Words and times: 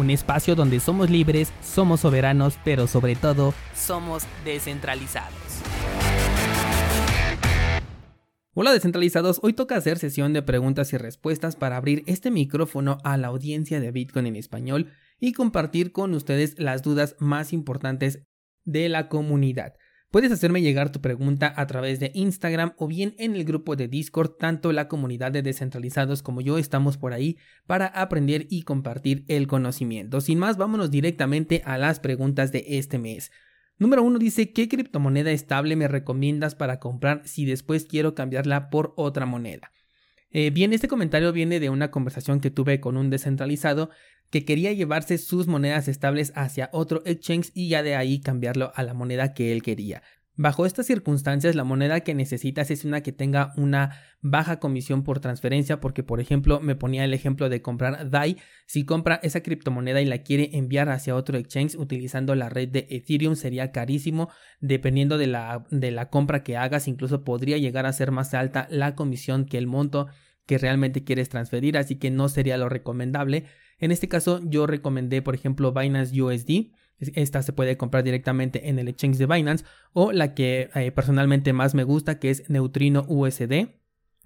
un 0.00 0.10
espacio 0.10 0.56
donde 0.56 0.80
somos 0.80 1.10
libres, 1.10 1.52
somos 1.62 2.00
soberanos, 2.00 2.58
pero 2.64 2.86
sobre 2.86 3.14
todo 3.16 3.54
somos 3.74 4.24
descentralizados. 4.44 5.34
Hola 8.54 8.72
descentralizados, 8.72 9.40
hoy 9.42 9.52
toca 9.52 9.76
hacer 9.76 9.98
sesión 9.98 10.32
de 10.32 10.42
preguntas 10.42 10.92
y 10.92 10.96
respuestas 10.96 11.54
para 11.54 11.76
abrir 11.76 12.02
este 12.06 12.30
micrófono 12.30 12.98
a 13.04 13.16
la 13.16 13.28
audiencia 13.28 13.78
de 13.78 13.92
Bitcoin 13.92 14.26
en 14.26 14.36
español 14.36 14.90
y 15.20 15.32
compartir 15.32 15.92
con 15.92 16.14
ustedes 16.14 16.58
las 16.58 16.82
dudas 16.82 17.14
más 17.20 17.52
importantes 17.52 18.26
de 18.64 18.88
la 18.88 19.08
comunidad. 19.08 19.74
Puedes 20.10 20.32
hacerme 20.32 20.60
llegar 20.60 20.90
tu 20.90 21.00
pregunta 21.00 21.54
a 21.56 21.68
través 21.68 22.00
de 22.00 22.10
Instagram 22.14 22.72
o 22.78 22.88
bien 22.88 23.14
en 23.18 23.36
el 23.36 23.44
grupo 23.44 23.76
de 23.76 23.86
Discord, 23.86 24.32
tanto 24.40 24.72
la 24.72 24.88
comunidad 24.88 25.30
de 25.30 25.42
descentralizados 25.42 26.20
como 26.20 26.40
yo 26.40 26.58
estamos 26.58 26.96
por 26.96 27.12
ahí 27.12 27.38
para 27.68 27.86
aprender 27.86 28.48
y 28.50 28.62
compartir 28.62 29.24
el 29.28 29.46
conocimiento. 29.46 30.20
Sin 30.20 30.40
más, 30.40 30.56
vámonos 30.56 30.90
directamente 30.90 31.62
a 31.64 31.78
las 31.78 32.00
preguntas 32.00 32.50
de 32.50 32.64
este 32.66 32.98
mes. 32.98 33.30
Número 33.78 34.02
uno 34.02 34.18
dice, 34.18 34.52
¿qué 34.52 34.68
criptomoneda 34.68 35.30
estable 35.30 35.76
me 35.76 35.86
recomiendas 35.86 36.56
para 36.56 36.80
comprar 36.80 37.22
si 37.24 37.44
después 37.44 37.84
quiero 37.84 38.16
cambiarla 38.16 38.68
por 38.68 38.94
otra 38.96 39.26
moneda? 39.26 39.70
Eh, 40.32 40.50
bien, 40.50 40.72
este 40.72 40.88
comentario 40.88 41.32
viene 41.32 41.58
de 41.58 41.70
una 41.70 41.90
conversación 41.90 42.40
que 42.40 42.50
tuve 42.50 42.80
con 42.80 42.96
un 42.96 43.10
descentralizado 43.10 43.90
que 44.30 44.44
quería 44.44 44.72
llevarse 44.72 45.18
sus 45.18 45.48
monedas 45.48 45.88
estables 45.88 46.32
hacia 46.36 46.70
otro 46.72 47.02
exchange 47.04 47.50
y 47.52 47.68
ya 47.68 47.82
de 47.82 47.96
ahí 47.96 48.20
cambiarlo 48.20 48.72
a 48.76 48.82
la 48.84 48.94
moneda 48.94 49.34
que 49.34 49.52
él 49.52 49.62
quería. 49.62 50.02
Bajo 50.42 50.64
estas 50.64 50.86
circunstancias, 50.86 51.54
la 51.54 51.64
moneda 51.64 52.00
que 52.00 52.14
necesitas 52.14 52.70
es 52.70 52.86
una 52.86 53.02
que 53.02 53.12
tenga 53.12 53.52
una 53.58 54.00
baja 54.22 54.58
comisión 54.58 55.02
por 55.02 55.20
transferencia, 55.20 55.82
porque 55.82 56.02
por 56.02 56.18
ejemplo 56.18 56.60
me 56.60 56.74
ponía 56.74 57.04
el 57.04 57.12
ejemplo 57.12 57.50
de 57.50 57.60
comprar 57.60 58.08
DAI, 58.08 58.38
si 58.64 58.86
compra 58.86 59.20
esa 59.22 59.42
criptomoneda 59.42 60.00
y 60.00 60.06
la 60.06 60.22
quiere 60.22 60.56
enviar 60.56 60.88
hacia 60.88 61.14
otro 61.14 61.36
exchange 61.36 61.74
utilizando 61.74 62.34
la 62.34 62.48
red 62.48 62.70
de 62.70 62.86
Ethereum 62.88 63.36
sería 63.36 63.70
carísimo, 63.70 64.30
dependiendo 64.60 65.18
de 65.18 65.26
la, 65.26 65.66
de 65.70 65.90
la 65.90 66.08
compra 66.08 66.42
que 66.42 66.56
hagas, 66.56 66.88
incluso 66.88 67.22
podría 67.22 67.58
llegar 67.58 67.84
a 67.84 67.92
ser 67.92 68.10
más 68.10 68.32
alta 68.32 68.66
la 68.70 68.94
comisión 68.94 69.44
que 69.44 69.58
el 69.58 69.66
monto 69.66 70.06
que 70.46 70.56
realmente 70.56 71.04
quieres 71.04 71.28
transferir, 71.28 71.76
así 71.76 71.96
que 71.96 72.10
no 72.10 72.30
sería 72.30 72.56
lo 72.56 72.70
recomendable. 72.70 73.44
En 73.78 73.90
este 73.90 74.08
caso 74.08 74.40
yo 74.42 74.66
recomendé 74.66 75.20
por 75.20 75.34
ejemplo 75.34 75.74
Binance 75.74 76.18
USD. 76.18 76.72
Esta 77.00 77.42
se 77.42 77.52
puede 77.52 77.76
comprar 77.76 78.04
directamente 78.04 78.68
en 78.68 78.78
el 78.78 78.88
exchange 78.88 79.16
de 79.16 79.26
Binance 79.26 79.64
o 79.92 80.12
la 80.12 80.34
que 80.34 80.70
eh, 80.74 80.92
personalmente 80.92 81.52
más 81.52 81.74
me 81.74 81.84
gusta 81.84 82.18
que 82.18 82.30
es 82.30 82.48
Neutrino 82.50 83.04
USD. 83.08 83.79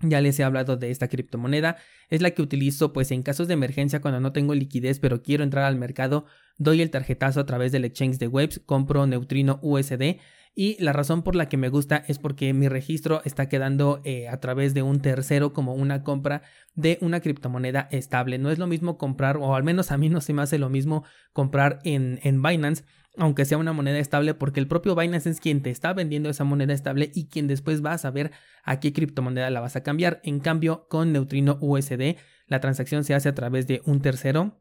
Ya 0.08 0.20
les 0.20 0.38
he 0.38 0.44
hablado 0.44 0.76
de 0.76 0.90
esta 0.90 1.08
criptomoneda. 1.08 1.76
Es 2.10 2.22
la 2.22 2.30
que 2.32 2.42
utilizo 2.42 2.92
pues 2.92 3.10
en 3.10 3.22
casos 3.22 3.48
de 3.48 3.54
emergencia 3.54 4.00
cuando 4.00 4.20
no 4.20 4.32
tengo 4.32 4.54
liquidez 4.54 4.98
pero 5.00 5.22
quiero 5.22 5.44
entrar 5.44 5.64
al 5.64 5.76
mercado. 5.76 6.26
Doy 6.58 6.82
el 6.82 6.90
tarjetazo 6.90 7.40
a 7.40 7.46
través 7.46 7.72
del 7.72 7.84
exchange 7.84 8.18
de 8.18 8.28
webs, 8.28 8.60
compro 8.64 9.06
Neutrino 9.06 9.58
USD 9.62 10.16
y 10.56 10.80
la 10.80 10.92
razón 10.92 11.22
por 11.22 11.34
la 11.34 11.48
que 11.48 11.56
me 11.56 11.68
gusta 11.68 12.04
es 12.06 12.20
porque 12.20 12.52
mi 12.52 12.68
registro 12.68 13.22
está 13.24 13.48
quedando 13.48 14.00
eh, 14.04 14.28
a 14.28 14.38
través 14.38 14.72
de 14.72 14.82
un 14.82 15.00
tercero 15.00 15.52
como 15.52 15.74
una 15.74 16.04
compra 16.04 16.42
de 16.74 16.98
una 17.00 17.20
criptomoneda 17.20 17.88
estable. 17.90 18.38
No 18.38 18.50
es 18.50 18.58
lo 18.58 18.68
mismo 18.68 18.96
comprar, 18.96 19.36
o 19.36 19.56
al 19.56 19.64
menos 19.64 19.90
a 19.90 19.98
mí 19.98 20.08
no 20.08 20.20
se 20.20 20.32
me 20.32 20.42
hace 20.42 20.58
lo 20.58 20.68
mismo 20.68 21.04
comprar 21.32 21.80
en, 21.82 22.20
en 22.22 22.40
Binance 22.40 22.84
aunque 23.16 23.44
sea 23.44 23.58
una 23.58 23.72
moneda 23.72 23.98
estable, 23.98 24.34
porque 24.34 24.60
el 24.60 24.66
propio 24.66 24.94
Binance 24.94 25.30
es 25.30 25.40
quien 25.40 25.62
te 25.62 25.70
está 25.70 25.92
vendiendo 25.92 26.28
esa 26.30 26.44
moneda 26.44 26.72
estable 26.72 27.10
y 27.14 27.28
quien 27.28 27.46
después 27.46 27.84
va 27.84 27.92
a 27.92 27.98
saber 27.98 28.32
a 28.64 28.80
qué 28.80 28.92
criptomoneda 28.92 29.50
la 29.50 29.60
vas 29.60 29.76
a 29.76 29.82
cambiar. 29.82 30.20
En 30.24 30.40
cambio, 30.40 30.86
con 30.88 31.12
Neutrino 31.12 31.58
USD, 31.60 32.16
la 32.46 32.60
transacción 32.60 33.04
se 33.04 33.14
hace 33.14 33.28
a 33.28 33.34
través 33.34 33.66
de 33.66 33.82
un 33.84 34.00
tercero 34.00 34.60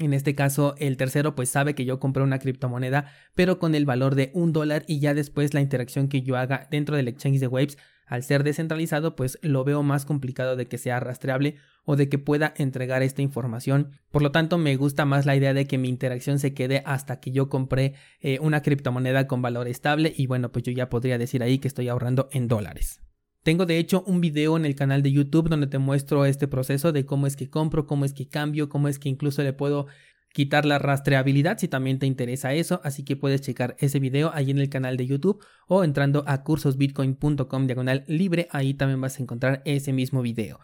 en 0.00 0.14
este 0.14 0.34
caso, 0.34 0.74
el 0.78 0.96
tercero 0.96 1.34
pues 1.34 1.50
sabe 1.50 1.74
que 1.74 1.84
yo 1.84 2.00
compré 2.00 2.22
una 2.22 2.38
criptomoneda, 2.38 3.12
pero 3.34 3.58
con 3.58 3.74
el 3.74 3.84
valor 3.84 4.14
de 4.14 4.30
un 4.34 4.52
dólar 4.52 4.84
y 4.86 4.98
ya 4.98 5.14
después 5.14 5.54
la 5.54 5.60
interacción 5.60 6.08
que 6.08 6.22
yo 6.22 6.36
haga 6.36 6.66
dentro 6.70 6.96
del 6.96 7.08
exchange 7.08 7.38
de 7.38 7.46
Waves, 7.46 7.78
al 8.06 8.24
ser 8.24 8.42
descentralizado, 8.42 9.14
pues 9.14 9.38
lo 9.40 9.62
veo 9.62 9.84
más 9.84 10.04
complicado 10.04 10.56
de 10.56 10.66
que 10.66 10.78
sea 10.78 10.98
rastreable 10.98 11.56
o 11.84 11.94
de 11.94 12.08
que 12.08 12.18
pueda 12.18 12.52
entregar 12.56 13.02
esta 13.04 13.22
información. 13.22 13.92
Por 14.10 14.22
lo 14.22 14.32
tanto, 14.32 14.58
me 14.58 14.74
gusta 14.76 15.04
más 15.04 15.26
la 15.26 15.36
idea 15.36 15.54
de 15.54 15.66
que 15.66 15.78
mi 15.78 15.88
interacción 15.88 16.40
se 16.40 16.52
quede 16.52 16.82
hasta 16.86 17.20
que 17.20 17.30
yo 17.30 17.48
compré 17.48 17.94
eh, 18.20 18.38
una 18.40 18.62
criptomoneda 18.62 19.28
con 19.28 19.42
valor 19.42 19.68
estable 19.68 20.12
y 20.16 20.26
bueno, 20.26 20.50
pues 20.50 20.64
yo 20.64 20.72
ya 20.72 20.90
podría 20.90 21.18
decir 21.18 21.42
ahí 21.42 21.58
que 21.58 21.68
estoy 21.68 21.88
ahorrando 21.88 22.28
en 22.32 22.48
dólares. 22.48 23.00
Tengo 23.42 23.64
de 23.64 23.78
hecho 23.78 24.04
un 24.06 24.20
video 24.20 24.56
en 24.58 24.66
el 24.66 24.74
canal 24.74 25.02
de 25.02 25.12
YouTube 25.12 25.48
donde 25.48 25.66
te 25.66 25.78
muestro 25.78 26.26
este 26.26 26.46
proceso 26.46 26.92
de 26.92 27.06
cómo 27.06 27.26
es 27.26 27.36
que 27.36 27.48
compro, 27.48 27.86
cómo 27.86 28.04
es 28.04 28.12
que 28.12 28.28
cambio, 28.28 28.68
cómo 28.68 28.86
es 28.88 28.98
que 28.98 29.08
incluso 29.08 29.42
le 29.42 29.54
puedo 29.54 29.86
quitar 30.32 30.66
la 30.66 30.78
rastreabilidad 30.78 31.58
si 31.58 31.66
también 31.66 31.98
te 31.98 32.06
interesa 32.06 32.52
eso, 32.52 32.80
así 32.84 33.04
que 33.04 33.16
puedes 33.16 33.40
checar 33.40 33.76
ese 33.78 33.98
video 33.98 34.30
ahí 34.34 34.50
en 34.50 34.58
el 34.58 34.68
canal 34.68 34.96
de 34.96 35.06
YouTube 35.06 35.42
o 35.66 35.84
entrando 35.84 36.22
a 36.26 36.42
cursosbitcoin.com 36.42 37.66
diagonal 37.66 38.04
libre, 38.06 38.46
ahí 38.50 38.74
también 38.74 39.00
vas 39.00 39.18
a 39.18 39.22
encontrar 39.22 39.62
ese 39.64 39.92
mismo 39.92 40.22
video. 40.22 40.60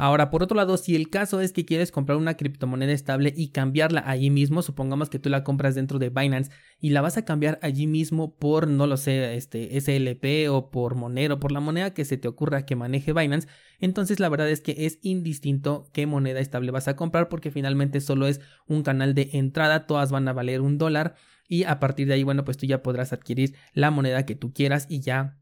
Ahora, 0.00 0.30
por 0.30 0.44
otro 0.44 0.56
lado, 0.56 0.76
si 0.76 0.94
el 0.94 1.10
caso 1.10 1.40
es 1.40 1.52
que 1.52 1.64
quieres 1.64 1.90
comprar 1.90 2.16
una 2.18 2.36
criptomoneda 2.36 2.92
estable 2.92 3.34
y 3.36 3.48
cambiarla 3.48 4.04
allí 4.06 4.30
mismo, 4.30 4.62
supongamos 4.62 5.10
que 5.10 5.18
tú 5.18 5.28
la 5.28 5.42
compras 5.42 5.74
dentro 5.74 5.98
de 5.98 6.08
Binance 6.08 6.52
y 6.78 6.90
la 6.90 7.00
vas 7.00 7.16
a 7.16 7.24
cambiar 7.24 7.58
allí 7.62 7.88
mismo 7.88 8.36
por, 8.36 8.68
no 8.68 8.86
lo 8.86 8.96
sé, 8.96 9.34
este 9.34 9.76
SLP 9.80 10.48
o 10.50 10.70
por 10.70 10.94
Monero, 10.94 11.40
por 11.40 11.50
la 11.50 11.58
moneda 11.58 11.94
que 11.94 12.04
se 12.04 12.16
te 12.16 12.28
ocurra 12.28 12.64
que 12.64 12.76
maneje 12.76 13.12
Binance, 13.12 13.48
entonces 13.80 14.20
la 14.20 14.28
verdad 14.28 14.48
es 14.48 14.60
que 14.60 14.86
es 14.86 15.00
indistinto 15.02 15.90
qué 15.92 16.06
moneda 16.06 16.38
estable 16.38 16.70
vas 16.70 16.86
a 16.86 16.94
comprar 16.94 17.28
porque 17.28 17.50
finalmente 17.50 18.00
solo 18.00 18.28
es 18.28 18.40
un 18.68 18.84
canal 18.84 19.14
de 19.14 19.30
entrada, 19.32 19.88
todas 19.88 20.12
van 20.12 20.28
a 20.28 20.32
valer 20.32 20.60
un 20.60 20.78
dólar 20.78 21.16
y 21.48 21.64
a 21.64 21.80
partir 21.80 22.06
de 22.06 22.14
ahí, 22.14 22.22
bueno, 22.22 22.44
pues 22.44 22.56
tú 22.56 22.66
ya 22.66 22.84
podrás 22.84 23.12
adquirir 23.12 23.56
la 23.72 23.90
moneda 23.90 24.24
que 24.24 24.36
tú 24.36 24.52
quieras 24.52 24.86
y 24.88 25.00
ya. 25.00 25.38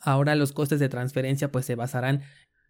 Ahora 0.00 0.34
los 0.34 0.52
costes 0.52 0.80
de 0.80 0.88
transferencia 0.88 1.52
pues 1.52 1.66
se 1.66 1.74
basarán 1.74 2.22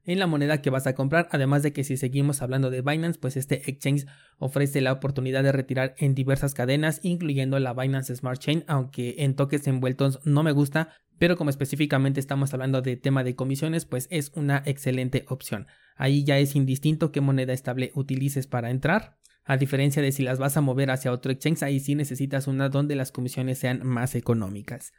en 0.04 0.18
la 0.18 0.26
moneda 0.26 0.62
que 0.62 0.70
vas 0.70 0.86
a 0.86 0.94
comprar, 0.94 1.28
además 1.30 1.62
de 1.62 1.72
que 1.72 1.84
si 1.84 1.96
seguimos 1.96 2.42
hablando 2.42 2.70
de 2.70 2.82
Binance, 2.82 3.18
pues 3.18 3.36
este 3.36 3.70
exchange 3.70 4.06
ofrece 4.38 4.80
la 4.80 4.92
oportunidad 4.92 5.42
de 5.42 5.52
retirar 5.52 5.94
en 5.98 6.14
diversas 6.14 6.54
cadenas, 6.54 7.00
incluyendo 7.02 7.58
la 7.58 7.74
Binance 7.74 8.14
Smart 8.16 8.40
Chain, 8.40 8.64
aunque 8.66 9.16
en 9.18 9.34
toques 9.34 9.66
envueltos 9.66 10.20
no 10.24 10.42
me 10.42 10.52
gusta, 10.52 10.90
pero 11.18 11.36
como 11.36 11.50
específicamente 11.50 12.18
estamos 12.18 12.54
hablando 12.54 12.80
de 12.80 12.96
tema 12.96 13.22
de 13.24 13.36
comisiones, 13.36 13.84
pues 13.84 14.08
es 14.10 14.32
una 14.34 14.62
excelente 14.64 15.26
opción. 15.28 15.66
Ahí 15.96 16.24
ya 16.24 16.38
es 16.38 16.56
indistinto 16.56 17.12
qué 17.12 17.20
moneda 17.20 17.52
estable 17.52 17.92
utilices 17.94 18.46
para 18.46 18.70
entrar. 18.70 19.18
A 19.44 19.58
diferencia 19.58 20.00
de 20.00 20.12
si 20.12 20.22
las 20.22 20.38
vas 20.38 20.56
a 20.56 20.62
mover 20.62 20.90
hacia 20.90 21.12
otro 21.12 21.30
exchange, 21.30 21.62
ahí 21.62 21.78
sí 21.78 21.94
necesitas 21.94 22.46
una 22.46 22.70
donde 22.70 22.94
las 22.94 23.12
comisiones 23.12 23.58
sean 23.58 23.86
más 23.86 24.14
económicas. 24.14 24.92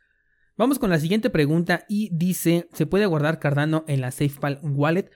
Vamos 0.57 0.79
con 0.79 0.89
la 0.89 1.00
siguiente 1.00 1.29
pregunta 1.29 1.85
y 1.88 2.09
dice, 2.12 2.67
¿se 2.73 2.85
puede 2.85 3.06
guardar 3.06 3.39
Cardano 3.39 3.85
en 3.88 4.01
la 4.01 4.12
SafePal 4.12 4.59
Wallet? 4.62 5.09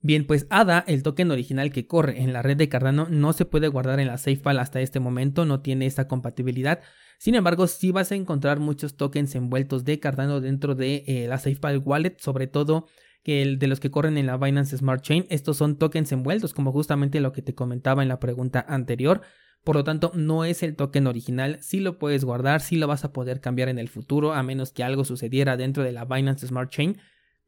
Bien, 0.00 0.26
pues 0.26 0.46
ADA, 0.50 0.84
el 0.86 1.02
token 1.02 1.32
original 1.32 1.72
que 1.72 1.88
corre 1.88 2.22
en 2.22 2.32
la 2.32 2.40
red 2.40 2.56
de 2.56 2.68
Cardano, 2.68 3.08
no 3.10 3.32
se 3.32 3.44
puede 3.44 3.66
guardar 3.66 3.98
en 3.98 4.06
la 4.06 4.18
SafePal 4.18 4.60
hasta 4.60 4.80
este 4.80 5.00
momento, 5.00 5.44
no 5.44 5.60
tiene 5.60 5.86
esta 5.86 6.06
compatibilidad. 6.06 6.80
Sin 7.18 7.34
embargo, 7.34 7.66
sí 7.66 7.90
vas 7.90 8.12
a 8.12 8.14
encontrar 8.14 8.60
muchos 8.60 8.96
tokens 8.96 9.34
envueltos 9.34 9.84
de 9.84 9.98
Cardano 9.98 10.40
dentro 10.40 10.76
de 10.76 11.02
eh, 11.06 11.26
la 11.28 11.38
SafePal 11.38 11.82
Wallet, 11.84 12.18
sobre 12.20 12.46
todo 12.46 12.86
que 13.24 13.42
el 13.42 13.58
de 13.58 13.66
los 13.66 13.80
que 13.80 13.90
corren 13.90 14.18
en 14.18 14.26
la 14.26 14.36
Binance 14.36 14.76
Smart 14.76 15.02
Chain. 15.02 15.26
Estos 15.30 15.56
son 15.56 15.76
tokens 15.76 16.12
envueltos, 16.12 16.54
como 16.54 16.70
justamente 16.70 17.18
lo 17.18 17.32
que 17.32 17.42
te 17.42 17.56
comentaba 17.56 18.04
en 18.04 18.08
la 18.08 18.20
pregunta 18.20 18.64
anterior. 18.68 19.22
Por 19.66 19.74
lo 19.74 19.82
tanto, 19.82 20.12
no 20.14 20.44
es 20.44 20.62
el 20.62 20.76
token 20.76 21.08
original, 21.08 21.58
sí 21.60 21.80
lo 21.80 21.98
puedes 21.98 22.24
guardar, 22.24 22.60
sí 22.60 22.76
lo 22.76 22.86
vas 22.86 23.04
a 23.04 23.12
poder 23.12 23.40
cambiar 23.40 23.68
en 23.68 23.80
el 23.80 23.88
futuro, 23.88 24.32
a 24.32 24.44
menos 24.44 24.70
que 24.70 24.84
algo 24.84 25.04
sucediera 25.04 25.56
dentro 25.56 25.82
de 25.82 25.90
la 25.90 26.04
Binance 26.04 26.46
Smart 26.46 26.70
Chain. 26.70 26.98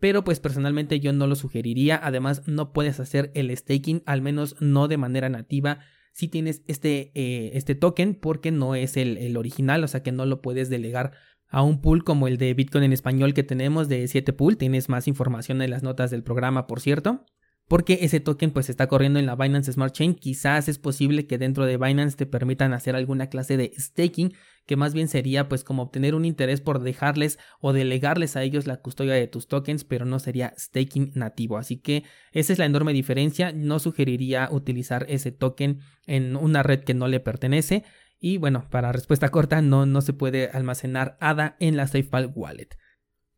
Pero 0.01 0.25
pues 0.25 0.41
personalmente 0.41 0.99
yo 0.99 1.13
no 1.13 1.29
lo 1.29 1.37
sugeriría, 1.37 2.01
además 2.03 2.43
no 2.49 2.73
puedes 2.73 2.99
hacer 2.99 3.31
el 3.37 3.57
staking, 3.57 4.03
al 4.05 4.21
menos 4.21 4.57
no 4.59 4.89
de 4.89 4.97
manera 4.97 5.29
nativa, 5.29 5.79
si 6.13 6.27
tienes 6.27 6.63
este, 6.67 7.13
eh, 7.15 7.53
este 7.55 7.77
token, 7.77 8.17
porque 8.17 8.51
no 8.51 8.75
es 8.75 8.97
el, 8.97 9.17
el 9.19 9.37
original, 9.37 9.85
o 9.85 9.87
sea 9.87 10.03
que 10.03 10.11
no 10.11 10.27
lo 10.27 10.43
puedes 10.43 10.69
delegar 10.69 11.13
a 11.47 11.63
un 11.63 11.81
pool 11.81 12.03
como 12.03 12.27
el 12.27 12.37
de 12.37 12.53
Bitcoin 12.53 12.83
en 12.83 12.93
español 12.93 13.33
que 13.33 13.45
tenemos 13.45 13.89
de 13.89 14.09
7 14.09 14.33
pool. 14.33 14.57
Tienes 14.57 14.89
más 14.89 15.07
información 15.07 15.63
en 15.63 15.71
las 15.71 15.85
notas 15.85 16.11
del 16.11 16.25
programa, 16.25 16.67
por 16.67 16.81
cierto. 16.81 17.25
Porque 17.69 17.99
ese 18.01 18.19
token 18.19 18.51
pues 18.51 18.71
está 18.71 18.89
corriendo 18.89 19.19
en 19.19 19.27
la 19.27 19.37
Binance 19.37 19.73
Smart 19.73 19.93
Chain. 19.93 20.15
Quizás 20.15 20.69
es 20.69 20.79
posible 20.79 21.27
que 21.27 21.37
dentro 21.37 21.67
de 21.67 21.77
Binance 21.77 22.17
te 22.17 22.27
permitan 22.27 22.73
hacer 22.73 22.97
alguna 22.97 23.29
clase 23.29 23.59
de 23.59 23.73
staking, 23.79 24.33
que 24.67 24.77
más 24.77 24.95
bien 24.95 25.07
sería 25.07 25.49
pues 25.49 25.65
como 25.65 25.83
obtener 25.83 26.15
un 26.15 26.25
interés 26.25 26.63
por 26.63 26.81
dejarles 26.81 27.39
o 27.61 27.75
delegarles 27.75 28.37
a 28.37 28.43
ellos 28.43 28.67
la 28.67 28.79
custodia 28.79 29.15
de 29.15 29.27
tus 29.27 29.49
tokens, 29.49 29.85
pero 29.85 30.07
no 30.07 30.19
sería 30.19 30.55
staking 30.59 31.13
nativo. 31.15 31.59
Así 31.59 31.77
que 31.77 32.05
esa 32.33 32.55
es 32.55 32.59
la 32.59 32.65
enorme 32.65 32.95
diferencia. 32.95 33.53
No 33.53 33.79
sugeriría 33.79 34.49
utilizar 34.51 35.05
ese 35.09 35.31
token 35.31 35.81
en 36.07 36.37
una 36.37 36.63
red 36.63 36.81
que 36.81 36.95
no 36.95 37.07
le 37.07 37.21
pertenece. 37.21 37.85
Y 38.19 38.39
bueno, 38.39 38.67
para 38.71 38.93
respuesta 38.93 39.29
corta, 39.31 39.61
no, 39.61 39.85
no 39.85 40.01
se 40.01 40.15
puede 40.15 40.49
almacenar 40.49 41.19
ADA 41.21 41.57
en 41.61 41.77
la 41.77 41.87
SafePal 41.87 42.33
Wallet. 42.35 42.79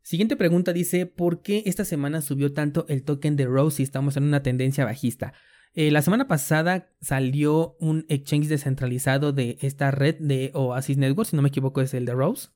Siguiente 0.03 0.35
pregunta 0.35 0.73
dice, 0.73 1.05
¿por 1.05 1.41
qué 1.41 1.63
esta 1.65 1.85
semana 1.85 2.21
subió 2.21 2.53
tanto 2.53 2.85
el 2.89 3.03
token 3.03 3.35
de 3.35 3.45
Rose 3.45 3.77
si 3.77 3.83
estamos 3.83 4.17
en 4.17 4.23
una 4.23 4.41
tendencia 4.41 4.83
bajista? 4.83 5.33
Eh, 5.73 5.89
la 5.91 6.01
semana 6.01 6.27
pasada 6.27 6.89
salió 6.99 7.77
un 7.79 8.05
exchange 8.09 8.47
descentralizado 8.47 9.31
de 9.31 9.57
esta 9.61 9.91
red 9.91 10.15
de 10.19 10.51
Oasis 10.53 10.97
Network, 10.97 11.29
si 11.29 11.35
no 11.35 11.41
me 11.41 11.49
equivoco 11.49 11.81
es 11.81 11.93
el 11.93 12.05
de 12.05 12.13
Rose. 12.13 12.49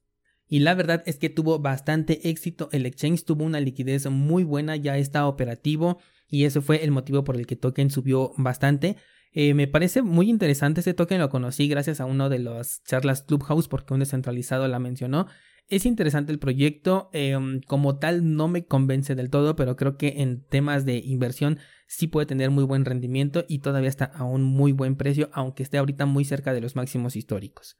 Y 0.47 0.59
la 0.59 0.73
verdad 0.75 1.01
es 1.05 1.17
que 1.17 1.29
tuvo 1.29 1.59
bastante 1.59 2.29
éxito, 2.29 2.69
el 2.71 2.85
exchange 2.85 3.23
tuvo 3.23 3.45
una 3.45 3.59
liquidez 3.59 4.09
muy 4.09 4.43
buena, 4.43 4.75
ya 4.75 4.97
está 4.97 5.27
operativo 5.27 5.99
y 6.27 6.43
ese 6.43 6.61
fue 6.61 6.83
el 6.83 6.91
motivo 6.91 7.23
por 7.23 7.37
el 7.37 7.47
que 7.47 7.55
token 7.55 7.89
subió 7.89 8.33
bastante. 8.37 8.97
Eh, 9.31 9.53
me 9.53 9.67
parece 9.67 10.01
muy 10.01 10.29
interesante 10.29 10.81
este 10.81 10.93
token, 10.93 11.19
lo 11.19 11.29
conocí 11.29 11.67
gracias 11.67 11.99
a 11.99 12.05
uno 12.05 12.29
de 12.29 12.39
las 12.39 12.83
charlas 12.83 13.21
Clubhouse 13.21 13.67
porque 13.67 13.93
un 13.93 14.01
descentralizado 14.01 14.67
la 14.67 14.79
mencionó 14.79 15.27
es 15.67 15.85
interesante 15.85 16.31
el 16.31 16.39
proyecto, 16.39 17.09
em, 17.13 17.61
como 17.61 17.97
tal 17.97 18.35
no 18.35 18.47
me 18.47 18.65
convence 18.65 19.15
del 19.15 19.29
todo, 19.29 19.55
pero 19.55 19.75
creo 19.75 19.97
que 19.97 20.21
en 20.21 20.43
temas 20.43 20.85
de 20.85 20.97
inversión 20.97 21.59
sí 21.87 22.07
puede 22.07 22.27
tener 22.27 22.51
muy 22.51 22.63
buen 22.63 22.85
rendimiento 22.85 23.45
y 23.47 23.59
todavía 23.59 23.89
está 23.89 24.05
a 24.05 24.23
un 24.23 24.43
muy 24.43 24.71
buen 24.71 24.95
precio, 24.95 25.29
aunque 25.33 25.63
esté 25.63 25.77
ahorita 25.77 26.05
muy 26.05 26.25
cerca 26.25 26.53
de 26.53 26.61
los 26.61 26.75
máximos 26.75 27.15
históricos. 27.15 27.77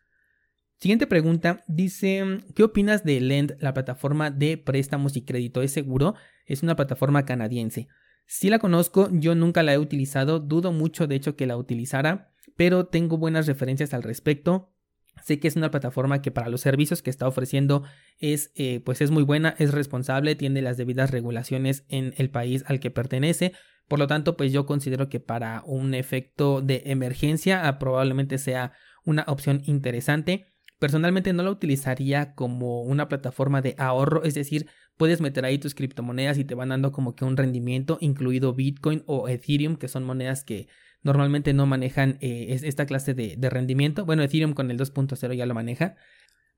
Siguiente 0.78 1.08
pregunta, 1.08 1.64
dice, 1.68 2.40
¿qué 2.54 2.64
opinas 2.64 3.04
de 3.04 3.22
Lend, 3.22 3.56
la 3.60 3.74
plataforma 3.74 4.30
de 4.30 4.58
préstamos 4.58 5.16
y 5.16 5.24
crédito? 5.24 5.62
¿Es 5.62 5.72
seguro? 5.72 6.16
Es 6.46 6.64
una 6.64 6.76
plataforma 6.76 7.24
canadiense. 7.26 7.88
Si 8.26 8.50
la 8.50 8.60
conozco, 8.60 9.10
yo 9.12 9.36
nunca 9.36 9.64
la 9.64 9.74
he 9.74 9.78
utilizado, 9.78 10.40
dudo 10.40 10.72
mucho 10.72 11.08
de 11.08 11.16
hecho 11.16 11.36
que 11.36 11.46
la 11.46 11.56
utilizara, 11.56 12.34
pero 12.56 12.88
tengo 12.88 13.18
buenas 13.18 13.48
referencias 13.48 13.94
al 13.94 14.04
respecto. 14.04 14.75
Sé 15.24 15.40
que 15.40 15.48
es 15.48 15.56
una 15.56 15.72
plataforma 15.72 16.22
que 16.22 16.32
para 16.32 16.50
los 16.50 16.62
servicios 16.62 17.02
que 17.02 17.10
está 17.10 17.28
ofreciendo 17.28 17.84
es, 18.20 18.52
eh, 18.56 18.82
pues 18.86 19.02
es 19.02 19.12
muy 19.12 19.24
buena, 19.24 19.56
es 19.58 19.74
responsable, 19.74 20.36
tiene 20.36 20.62
las 20.62 20.78
debidas 20.78 21.12
regulaciones 21.12 21.86
en 21.90 22.14
el 22.18 22.30
país 22.30 22.64
al 22.68 22.80
que 22.80 22.92
pertenece. 22.92 23.54
Por 23.88 24.00
lo 24.00 24.08
tanto, 24.08 24.36
pues 24.36 24.52
yo 24.52 24.66
considero 24.66 25.10
que 25.10 25.20
para 25.20 25.64
un 25.66 25.94
efecto 25.94 26.62
de 26.62 26.84
emergencia 26.86 27.68
ah, 27.68 27.80
probablemente 27.80 28.38
sea 28.38 28.74
una 29.04 29.24
opción 29.28 29.62
interesante. 29.66 30.55
Personalmente 30.80 31.34
no 31.34 31.44
la 31.44 31.52
utilizaría 31.52 32.34
como 32.36 32.82
una 32.82 33.08
plataforma 33.08 33.62
de 33.62 33.76
ahorro, 33.78 34.24
es 34.24 34.34
decir, 34.34 34.68
puedes 34.98 35.22
meter 35.22 35.46
ahí 35.46 35.58
tus 35.58 35.76
criptomonedas 35.76 36.38
y 36.38 36.44
te 36.44 36.56
van 36.56 36.70
dando 36.70 36.92
como 36.92 37.16
que 37.16 37.26
un 37.26 37.38
rendimiento, 37.38 37.98
incluido 38.02 38.54
Bitcoin 38.54 39.04
o 39.06 39.30
Ethereum, 39.30 39.78
que 39.78 39.88
son 39.88 40.04
monedas 40.04 40.44
que 40.44 40.68
normalmente 41.02 41.54
no 41.54 41.66
manejan 41.66 42.18
eh, 42.20 42.60
esta 42.64 42.86
clase 42.86 43.14
de, 43.14 43.36
de, 43.38 43.50
rendimiento. 43.50 44.06
Bueno, 44.06 44.24
Ethereum 44.24 44.54
con 44.54 44.72
el 44.72 44.78
2.0 44.78 45.34
ya 45.34 45.46
lo 45.46 45.54
maneja. 45.54 45.96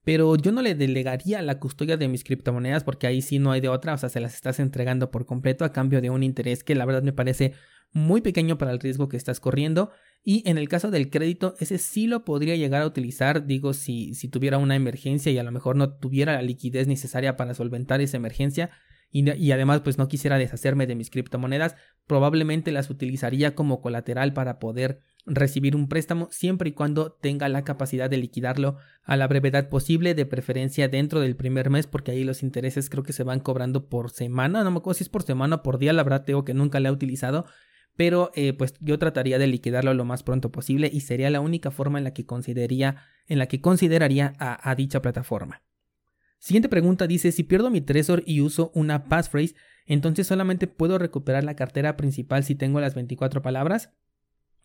Pero 0.07 0.37
yo 0.37 0.53
no 0.53 0.61
le 0.61 0.73
delegaría 0.73 1.41
la 1.41 1.59
custodia 1.59 1.97
de 1.97 2.07
mis 2.07 2.23
criptomonedas 2.23 2.85
porque 2.85 3.07
ahí 3.07 3.21
sí 3.21 3.39
no 3.39 3.51
hay 3.51 3.59
de 3.59 3.67
otra, 3.67 3.93
o 3.93 3.97
sea, 3.97 4.07
se 4.07 4.21
las 4.21 4.35
estás 4.35 4.57
entregando 4.61 5.11
por 5.11 5.25
completo 5.25 5.65
a 5.65 5.73
cambio 5.73 5.99
de 5.99 6.09
un 6.09 6.23
interés 6.23 6.63
que 6.63 6.75
la 6.75 6.85
verdad 6.85 7.03
me 7.03 7.11
parece 7.11 7.55
muy 7.91 8.21
pequeño 8.21 8.57
para 8.57 8.71
el 8.71 8.79
riesgo 8.79 9.09
que 9.09 9.17
estás 9.17 9.41
corriendo. 9.41 9.91
Y 10.23 10.49
en 10.49 10.57
el 10.57 10.69
caso 10.69 10.91
del 10.91 11.09
crédito, 11.09 11.55
ese 11.59 11.77
sí 11.77 12.07
lo 12.07 12.23
podría 12.23 12.55
llegar 12.55 12.83
a 12.83 12.87
utilizar, 12.87 13.45
digo, 13.47 13.73
si, 13.73 14.13
si 14.13 14.29
tuviera 14.29 14.59
una 14.59 14.77
emergencia 14.77 15.29
y 15.29 15.39
a 15.39 15.43
lo 15.43 15.51
mejor 15.51 15.75
no 15.75 15.97
tuviera 15.97 16.35
la 16.35 16.41
liquidez 16.41 16.87
necesaria 16.87 17.35
para 17.35 17.53
solventar 17.53 17.99
esa 17.99 18.15
emergencia, 18.15 18.69
y, 19.09 19.51
además 19.51 19.81
pues 19.81 19.97
no 19.97 20.07
quisiera 20.07 20.37
deshacerme 20.37 20.85
de 20.85 20.95
mis 20.95 21.09
criptomonedas, 21.09 21.75
probablemente 22.05 22.71
las 22.71 22.89
utilizaría 22.89 23.55
como 23.55 23.81
colateral 23.81 24.33
para 24.33 24.59
poder 24.59 25.01
recibir 25.25 25.75
un 25.75 25.89
préstamo 25.89 26.29
siempre 26.31 26.69
y 26.69 26.73
cuando 26.73 27.11
tenga 27.11 27.49
la 27.49 27.63
capacidad 27.63 28.09
de 28.09 28.17
liquidarlo 28.17 28.77
a 29.03 29.17
la 29.17 29.27
brevedad 29.27 29.69
posible, 29.69 30.13
de 30.13 30.25
preferencia 30.25 30.87
dentro 30.87 31.19
del 31.19 31.35
primer 31.35 31.69
mes, 31.69 31.87
porque 31.87 32.11
ahí 32.11 32.23
los 32.23 32.43
intereses 32.43 32.89
creo 32.89 33.03
que 33.03 33.13
se 33.13 33.23
van 33.23 33.39
cobrando 33.39 33.89
por 33.89 34.09
semana, 34.09 34.63
no 34.63 34.71
me 34.71 34.77
acuerdo 34.77 34.97
si 34.97 35.03
es 35.03 35.09
por 35.09 35.23
semana 35.23 35.57
o 35.57 35.63
por 35.63 35.79
día, 35.79 35.93
la 35.93 36.03
verdad 36.03 36.23
tengo 36.25 36.45
que 36.45 36.53
nunca 36.53 36.79
la 36.79 36.89
he 36.89 36.91
utilizado, 36.93 37.45
pero 37.95 38.31
eh, 38.35 38.53
pues 38.53 38.75
yo 38.79 38.99
trataría 38.99 39.39
de 39.39 39.47
liquidarlo 39.47 39.93
lo 39.93 40.05
más 40.05 40.23
pronto 40.23 40.51
posible 40.51 40.89
y 40.91 41.01
sería 41.01 41.29
la 41.29 41.41
única 41.41 41.71
forma 41.71 41.97
en 41.97 42.03
la 42.03 42.13
que 42.13 42.25
consideraría, 42.25 43.03
en 43.27 43.39
la 43.39 43.47
que 43.47 43.59
consideraría 43.59 44.33
a 44.39 44.75
dicha 44.75 45.01
plataforma. 45.01 45.63
Siguiente 46.39 46.69
pregunta 46.69 47.07
dice, 47.07 47.31
si 47.31 47.43
pierdo 47.43 47.69
mi 47.69 47.81
Trezor 47.81 48.23
y 48.25 48.41
uso 48.41 48.71
una 48.75 49.05
passphrase, 49.05 49.55
entonces 49.85 50.27
solamente 50.27 50.67
puedo 50.67 50.97
recuperar 50.97 51.43
la 51.43 51.55
cartera 51.55 51.97
principal 51.97 52.43
si 52.43 52.55
tengo 52.55 52.79
las 52.79 52.93
24 52.93 53.41
palabras. 53.41 53.91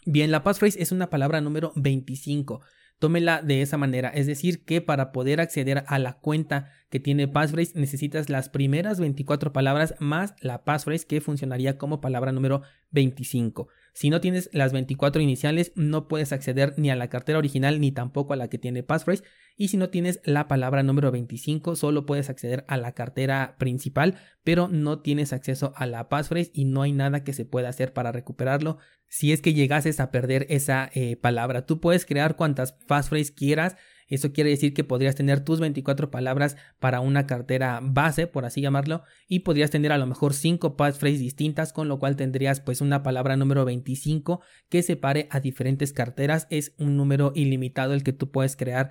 Bien, 0.05 0.31
la 0.31 0.43
passphrase 0.43 0.83
es 0.83 0.93
una 0.93 1.11
palabra 1.11 1.41
número 1.41 1.73
25. 1.77 2.61
Tómela 2.99 3.43
de 3.43 3.63
esa 3.63 3.79
manera, 3.79 4.11
es 4.11 4.27
decir, 4.27 4.65
que 4.65 4.81
para 4.81 5.11
poder 5.11 5.41
acceder 5.41 5.85
a 5.89 5.99
la 5.99 6.21
cuenta 6.21 6.71
que 6.89 7.01
tiene 7.01 7.27
passphrase 7.27 7.73
necesitas 7.79 8.29
las 8.29 8.49
primeras 8.49 9.01
24 9.01 9.53
palabras 9.53 9.95
más 9.99 10.35
la 10.41 10.65
passphrase 10.65 11.07
que 11.07 11.21
funcionaría 11.21 11.79
como 11.79 12.01
palabra 12.01 12.31
número 12.31 12.63
25. 12.91 13.69
Si 13.93 14.09
no 14.09 14.21
tienes 14.21 14.49
las 14.53 14.73
24 14.73 15.21
iniciales, 15.21 15.73
no 15.75 16.09
puedes 16.09 16.33
acceder 16.33 16.75
ni 16.79 16.91
a 16.91 16.97
la 16.97 17.09
cartera 17.09 17.39
original 17.39 17.81
ni 17.81 17.93
tampoco 17.93 18.33
a 18.33 18.37
la 18.37 18.49
que 18.49 18.59
tiene 18.59 18.83
passphrase. 18.83 19.23
Y 19.57 19.69
si 19.69 19.77
no 19.77 19.91
tienes 19.91 20.21
la 20.25 20.49
palabra 20.49 20.83
número 20.83 21.11
25, 21.11 21.77
solo 21.77 22.07
puedes 22.07 22.31
acceder 22.31 22.65
a 22.69 22.79
la 22.79 22.93
cartera 22.93 23.57
principal, 23.59 24.17
pero 24.45 24.69
no 24.69 25.01
tienes 25.01 25.35
acceso 25.35 25.75
a 25.77 25.87
la 25.87 26.09
passphrase 26.09 26.51
y 26.55 26.65
no 26.65 26.83
hay 26.83 26.93
nada 26.93 27.23
que 27.23 27.35
se 27.35 27.45
pueda 27.45 27.69
hacer 27.69 27.93
para 27.93 28.13
recuperarlo. 28.13 28.79
Si 29.09 29.31
es 29.31 29.43
que 29.43 29.53
llegases 29.53 30.01
a 30.01 30.11
perder 30.11 30.47
esa 30.49 30.91
eh, 30.95 31.17
palabra, 31.17 31.67
tú 31.67 31.81
puedes 31.81 32.07
crear 32.07 32.37
cuantas 32.37 32.73
passphrases 32.73 33.31
quieras 33.31 33.77
eso 34.15 34.33
quiere 34.33 34.51
decir 34.51 34.75
que 34.75 34.85
podrías 34.85 35.15
tener 35.15 35.41
tus 35.41 35.61
24 35.61 36.11
palabras 36.11 36.57
para 36.79 37.01
una 37.01 37.27
cartera 37.27 37.81
base, 37.83 38.27
por 38.27 38.45
así 38.45 38.61
llamarlo, 38.61 39.03
y 39.27 39.41
podrías 39.41 39.71
tener 39.71 39.93
a 39.93 39.99
lo 39.99 40.07
mejor 40.07 40.35
5 40.35 40.77
passphrases 40.77 41.21
distintas, 41.21 41.73
con 41.73 41.89
lo 41.89 41.99
cual 41.99 42.17
tendrías 42.17 42.61
pues 42.61 42.81
una 42.81 43.03
palabra 43.03 43.37
número 43.37 43.65
25 43.65 44.41
que 44.69 44.83
separe 44.83 45.29
a 45.31 45.41
diferentes 45.41 45.93
carteras. 45.93 46.47
Es 46.51 46.75
un 46.79 46.97
número 46.97 47.33
ilimitado 47.35 47.95
el 47.95 48.03
que 48.03 48.13
tú 48.13 48.31
puedes 48.31 48.57
crear 48.57 48.91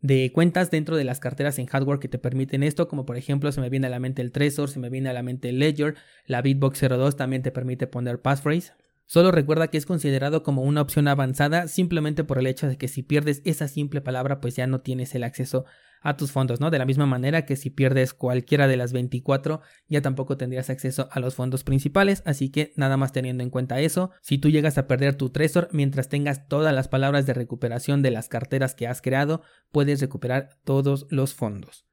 de 0.00 0.30
cuentas 0.32 0.70
dentro 0.70 0.96
de 0.96 1.04
las 1.04 1.20
carteras 1.20 1.58
en 1.58 1.66
hardware 1.66 1.98
que 1.98 2.08
te 2.08 2.18
permiten 2.18 2.62
esto, 2.62 2.88
como 2.88 3.04
por 3.04 3.16
ejemplo 3.16 3.52
se 3.52 3.60
me 3.60 3.68
viene 3.70 3.88
a 3.88 3.90
la 3.90 4.00
mente 4.00 4.22
el 4.22 4.32
Trezor, 4.32 4.70
se 4.70 4.78
me 4.78 4.88
viene 4.88 5.10
a 5.10 5.12
la 5.12 5.22
mente 5.22 5.50
el 5.50 5.58
Ledger, 5.58 5.96
la 6.26 6.42
Bitbox 6.42 6.80
02 6.80 7.16
también 7.16 7.42
te 7.42 7.50
permite 7.50 7.86
poner 7.86 8.20
passphrase. 8.20 8.72
Solo 9.10 9.32
recuerda 9.32 9.66
que 9.66 9.76
es 9.76 9.86
considerado 9.86 10.44
como 10.44 10.62
una 10.62 10.82
opción 10.82 11.08
avanzada 11.08 11.66
simplemente 11.66 12.22
por 12.22 12.38
el 12.38 12.46
hecho 12.46 12.68
de 12.68 12.78
que 12.78 12.86
si 12.86 13.02
pierdes 13.02 13.42
esa 13.44 13.66
simple 13.66 14.00
palabra 14.00 14.40
pues 14.40 14.54
ya 14.54 14.68
no 14.68 14.82
tienes 14.82 15.16
el 15.16 15.24
acceso 15.24 15.64
a 16.00 16.16
tus 16.16 16.30
fondos, 16.30 16.60
¿no? 16.60 16.70
De 16.70 16.78
la 16.78 16.84
misma 16.84 17.06
manera 17.06 17.44
que 17.44 17.56
si 17.56 17.70
pierdes 17.70 18.14
cualquiera 18.14 18.68
de 18.68 18.76
las 18.76 18.92
24 18.92 19.62
ya 19.88 20.00
tampoco 20.00 20.36
tendrías 20.36 20.70
acceso 20.70 21.08
a 21.10 21.18
los 21.18 21.34
fondos 21.34 21.64
principales, 21.64 22.22
así 22.24 22.50
que 22.50 22.72
nada 22.76 22.96
más 22.96 23.10
teniendo 23.10 23.42
en 23.42 23.50
cuenta 23.50 23.80
eso, 23.80 24.12
si 24.22 24.38
tú 24.38 24.48
llegas 24.48 24.78
a 24.78 24.86
perder 24.86 25.16
tu 25.16 25.30
Trezor 25.30 25.68
mientras 25.72 26.08
tengas 26.08 26.46
todas 26.46 26.72
las 26.72 26.86
palabras 26.86 27.26
de 27.26 27.34
recuperación 27.34 28.02
de 28.02 28.12
las 28.12 28.28
carteras 28.28 28.76
que 28.76 28.86
has 28.86 29.02
creado, 29.02 29.42
puedes 29.72 30.00
recuperar 30.00 30.50
todos 30.62 31.08
los 31.10 31.34
fondos. 31.34 31.84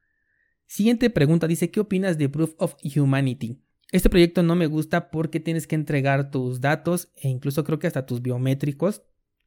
Siguiente 0.66 1.10
pregunta 1.10 1.48
dice, 1.48 1.72
¿qué 1.72 1.80
opinas 1.80 2.16
de 2.16 2.28
Proof 2.28 2.54
of 2.58 2.76
Humanity? 2.96 3.60
Este 3.90 4.10
proyecto 4.10 4.42
no 4.42 4.54
me 4.54 4.66
gusta 4.66 5.10
porque 5.10 5.40
tienes 5.40 5.66
que 5.66 5.74
entregar 5.74 6.30
tus 6.30 6.60
datos 6.60 7.10
e 7.16 7.28
incluso 7.28 7.64
creo 7.64 7.78
que 7.78 7.86
hasta 7.86 8.04
tus 8.04 8.20
biométricos 8.20 9.02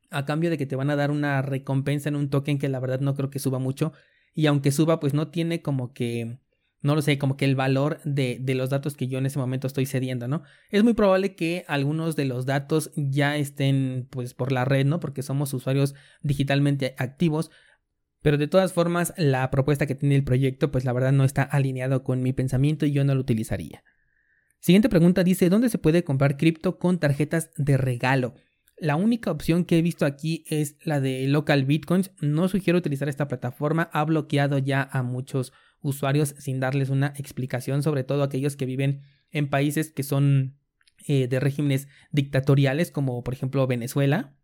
a 0.09 0.25
cambio 0.25 0.49
de 0.49 0.57
que 0.57 0.65
te 0.65 0.75
van 0.75 0.89
a 0.89 0.95
dar 0.95 1.11
una 1.11 1.41
recompensa 1.41 2.09
en 2.09 2.15
un 2.15 2.29
token 2.29 2.57
que 2.57 2.67
la 2.67 2.79
verdad 2.79 2.99
no 2.99 3.15
creo 3.15 3.29
que 3.29 3.39
suba 3.39 3.59
mucho 3.59 3.93
y 4.33 4.47
aunque 4.47 4.71
suba 4.71 4.99
pues 4.99 5.13
no 5.13 5.29
tiene 5.29 5.61
como 5.61 5.93
que 5.93 6.39
no 6.81 6.95
lo 6.95 7.03
sé, 7.03 7.19
como 7.19 7.37
que 7.37 7.45
el 7.45 7.55
valor 7.55 7.99
de, 8.03 8.39
de, 8.41 8.55
los 8.55 8.71
datos 8.71 8.95
que 8.95 9.07
yo 9.07 9.19
en 9.19 9.27
ese 9.27 9.37
momento 9.37 9.67
estoy 9.67 9.85
cediendo, 9.85 10.27
¿no? 10.27 10.41
Es 10.71 10.83
muy 10.83 10.95
probable 10.95 11.35
que 11.35 11.63
algunos 11.67 12.15
de 12.15 12.25
los 12.25 12.47
datos 12.47 12.89
ya 12.95 13.37
estén 13.37 14.07
pues 14.09 14.33
por 14.33 14.51
la 14.51 14.65
red, 14.65 14.87
¿no? 14.87 14.99
Porque 14.99 15.21
somos 15.21 15.53
usuarios 15.53 15.93
digitalmente 16.23 16.95
activos, 16.97 17.51
pero 18.23 18.39
de 18.39 18.47
todas 18.47 18.73
formas 18.73 19.13
la 19.15 19.51
propuesta 19.51 19.85
que 19.85 19.93
tiene 19.93 20.15
el 20.15 20.23
proyecto 20.23 20.71
pues 20.71 20.83
la 20.83 20.93
verdad 20.93 21.11
no 21.11 21.23
está 21.23 21.43
alineado 21.43 22.03
con 22.03 22.23
mi 22.23 22.33
pensamiento 22.33 22.87
y 22.87 22.91
yo 22.91 23.03
no 23.03 23.13
lo 23.13 23.21
utilizaría. 23.21 23.83
Siguiente 24.61 24.89
pregunta 24.89 25.23
dice, 25.23 25.49
¿dónde 25.49 25.69
se 25.69 25.79
puede 25.79 26.03
comprar 26.03 26.37
cripto 26.37 26.77
con 26.77 26.99
tarjetas 26.99 27.49
de 27.57 27.77
regalo? 27.77 28.35
La 28.77 28.95
única 28.95 29.31
opción 29.31 29.65
que 29.65 29.79
he 29.79 29.81
visto 29.81 30.05
aquí 30.05 30.43
es 30.47 30.77
la 30.83 31.01
de 31.01 31.27
Local 31.27 31.65
Bitcoins. 31.65 32.11
No 32.21 32.47
sugiero 32.47 32.77
utilizar 32.77 33.09
esta 33.09 33.27
plataforma. 33.27 33.89
Ha 33.91 34.05
bloqueado 34.05 34.59
ya 34.59 34.87
a 34.91 35.01
muchos 35.01 35.51
usuarios 35.81 36.35
sin 36.37 36.59
darles 36.59 36.89
una 36.89 37.13
explicación, 37.17 37.81
sobre 37.81 38.03
todo 38.03 38.21
aquellos 38.21 38.55
que 38.55 38.67
viven 38.67 39.01
en 39.31 39.49
países 39.49 39.91
que 39.91 40.03
son 40.03 40.59
eh, 41.07 41.27
de 41.27 41.39
regímenes 41.39 41.87
dictatoriales 42.11 42.91
como 42.91 43.23
por 43.23 43.33
ejemplo 43.33 43.65
Venezuela. 43.65 44.35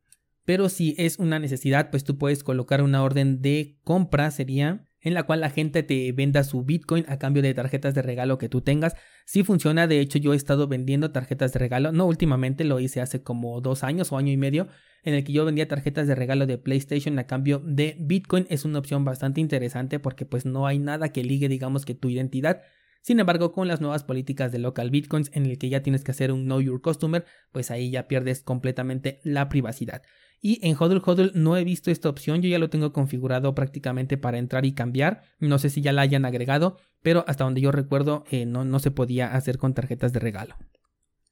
Pero 0.45 0.69
si 0.69 0.95
es 0.97 1.19
una 1.19 1.37
necesidad, 1.37 1.91
pues 1.91 2.03
tú 2.03 2.17
puedes 2.17 2.43
colocar 2.43 2.81
una 2.81 3.03
orden 3.03 3.43
de 3.43 3.77
compra, 3.83 4.31
sería 4.31 4.86
en 5.01 5.13
la 5.13 5.23
cual 5.23 5.41
la 5.41 5.49
gente 5.49 5.83
te 5.83 6.11
venda 6.11 6.43
su 6.43 6.63
Bitcoin 6.63 7.05
a 7.07 7.17
cambio 7.17 7.41
de 7.41 7.53
tarjetas 7.53 7.93
de 7.93 8.01
regalo 8.01 8.37
que 8.37 8.49
tú 8.49 8.61
tengas. 8.61 8.95
Si 9.25 9.43
funciona, 9.43 9.87
de 9.87 9.99
hecho 9.99 10.17
yo 10.19 10.33
he 10.33 10.35
estado 10.35 10.67
vendiendo 10.67 11.11
tarjetas 11.11 11.53
de 11.53 11.59
regalo, 11.59 11.91
no 11.91 12.05
últimamente, 12.05 12.63
lo 12.63 12.79
hice 12.79 13.01
hace 13.01 13.21
como 13.21 13.61
dos 13.61 13.83
años 13.83 14.11
o 14.11 14.17
año 14.17 14.31
y 14.31 14.37
medio, 14.37 14.67
en 15.03 15.13
el 15.13 15.23
que 15.23 15.33
yo 15.33 15.45
vendía 15.45 15.67
tarjetas 15.67 16.07
de 16.07 16.15
regalo 16.15 16.47
de 16.47 16.57
PlayStation 16.57 17.17
a 17.19 17.27
cambio 17.27 17.61
de 17.63 17.95
Bitcoin. 17.99 18.47
Es 18.49 18.65
una 18.65 18.79
opción 18.79 19.05
bastante 19.05 19.41
interesante 19.41 19.99
porque 19.99 20.25
pues 20.25 20.45
no 20.45 20.67
hay 20.67 20.79
nada 20.79 21.09
que 21.09 21.23
ligue 21.23 21.47
digamos 21.47 21.85
que 21.85 21.93
tu 21.93 22.09
identidad. 22.09 22.61
Sin 23.07 23.21
embargo, 23.21 23.53
con 23.53 23.69
las 23.69 23.79
nuevas 23.79 24.03
políticas 24.03 24.51
de 24.51 24.59
local 24.59 24.91
bitcoins 24.91 25.31
en 25.33 25.45
el 25.45 25.57
que 25.57 25.69
ya 25.69 25.81
tienes 25.81 26.03
que 26.03 26.11
hacer 26.11 26.33
un 26.33 26.43
know 26.43 26.59
your 26.59 26.81
customer, 26.81 27.23
pues 27.53 27.71
ahí 27.71 27.89
ya 27.89 28.09
pierdes 28.09 28.43
completamente 28.43 29.21
la 29.23 29.47
privacidad. 29.47 30.01
Y 30.41 30.59
en 30.67 30.75
Hodl 30.77 31.01
Hodl 31.05 31.31
no 31.33 31.55
he 31.55 31.63
visto 31.63 31.89
esta 31.89 32.09
opción, 32.09 32.41
yo 32.41 32.49
ya 32.49 32.59
lo 32.59 32.69
tengo 32.69 32.91
configurado 32.91 33.55
prácticamente 33.55 34.17
para 34.17 34.39
entrar 34.39 34.65
y 34.65 34.73
cambiar. 34.73 35.21
No 35.39 35.57
sé 35.57 35.69
si 35.69 35.79
ya 35.79 35.93
la 35.93 36.01
hayan 36.01 36.25
agregado, 36.25 36.79
pero 37.01 37.23
hasta 37.29 37.45
donde 37.45 37.61
yo 37.61 37.71
recuerdo 37.71 38.25
eh, 38.29 38.45
no, 38.45 38.65
no 38.65 38.77
se 38.79 38.91
podía 38.91 39.33
hacer 39.33 39.57
con 39.57 39.73
tarjetas 39.73 40.11
de 40.11 40.19
regalo. 40.19 40.57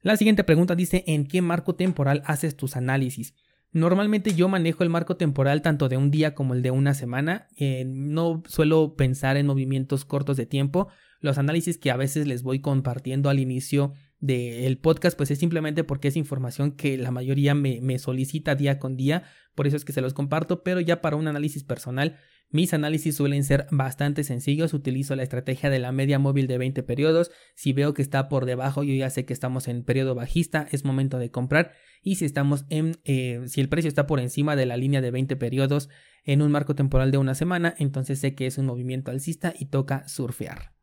La 0.00 0.16
siguiente 0.16 0.44
pregunta 0.44 0.76
dice, 0.76 1.04
¿en 1.06 1.26
qué 1.26 1.42
marco 1.42 1.74
temporal 1.74 2.22
haces 2.24 2.56
tus 2.56 2.74
análisis? 2.76 3.34
Normalmente 3.72 4.34
yo 4.34 4.48
manejo 4.48 4.82
el 4.82 4.88
marco 4.88 5.18
temporal 5.18 5.60
tanto 5.60 5.90
de 5.90 5.98
un 5.98 6.10
día 6.10 6.34
como 6.34 6.54
el 6.54 6.62
de 6.62 6.70
una 6.70 6.94
semana. 6.94 7.48
Eh, 7.58 7.84
no 7.86 8.42
suelo 8.46 8.96
pensar 8.96 9.36
en 9.36 9.46
movimientos 9.46 10.06
cortos 10.06 10.38
de 10.38 10.46
tiempo. 10.46 10.88
Los 11.26 11.38
análisis 11.38 11.76
que 11.76 11.90
a 11.90 11.96
veces 11.96 12.28
les 12.28 12.44
voy 12.44 12.60
compartiendo 12.60 13.28
al 13.30 13.40
inicio 13.40 13.94
del 14.20 14.78
podcast, 14.78 15.16
pues 15.16 15.32
es 15.32 15.40
simplemente 15.40 15.82
porque 15.82 16.06
es 16.06 16.16
información 16.16 16.70
que 16.70 16.96
la 16.96 17.10
mayoría 17.10 17.52
me, 17.52 17.98
solicita 17.98 18.54
día 18.54 18.78
con 18.78 18.96
día, 18.96 19.24
por 19.56 19.66
eso 19.66 19.76
es 19.76 19.84
que 19.84 19.92
se 19.92 20.00
los 20.00 20.14
comparto, 20.14 20.62
pero 20.62 20.78
ya 20.78 21.00
para 21.00 21.16
un 21.16 21.26
análisis 21.26 21.64
personal, 21.64 22.16
mis 22.50 22.72
análisis 22.74 23.16
suelen 23.16 23.42
ser 23.42 23.66
bastante 23.72 24.22
sencillos, 24.22 24.72
utilizo 24.72 25.16
la 25.16 25.24
estrategia 25.24 25.68
de 25.68 25.80
la 25.80 25.90
media 25.90 26.20
móvil 26.20 26.46
de 26.46 26.58
20 26.58 26.84
periodos, 26.84 27.32
si 27.56 27.72
veo 27.72 27.92
que 27.92 28.02
está 28.02 28.28
por 28.28 28.46
debajo 28.46 28.84
yo 28.84 28.94
ya 28.94 29.10
sé 29.10 29.24
que 29.24 29.32
estamos 29.32 29.66
en 29.66 29.82
periodo 29.82 30.14
bajista, 30.14 30.68
es 30.70 30.84
momento 30.84 31.18
de 31.18 31.32
comprar. 31.32 31.72
Y 32.04 32.14
si 32.14 32.24
estamos 32.24 32.66
en, 32.68 32.98
eh, 33.02 33.42
si 33.46 33.60
el 33.60 33.68
precio 33.68 33.88
está 33.88 34.06
por 34.06 34.20
encima 34.20 34.54
de 34.54 34.66
la 34.66 34.76
línea 34.76 35.00
de 35.00 35.10
20 35.10 35.34
periodos 35.34 35.88
en 36.22 36.40
un 36.40 36.52
marco 36.52 36.76
temporal 36.76 37.10
de 37.10 37.18
una 37.18 37.34
semana, 37.34 37.74
entonces 37.78 38.20
sé 38.20 38.36
que 38.36 38.46
es 38.46 38.58
un 38.58 38.66
movimiento 38.66 39.10
alcista 39.10 39.52
y 39.58 39.66
toca 39.66 40.06
surfear. 40.06 40.75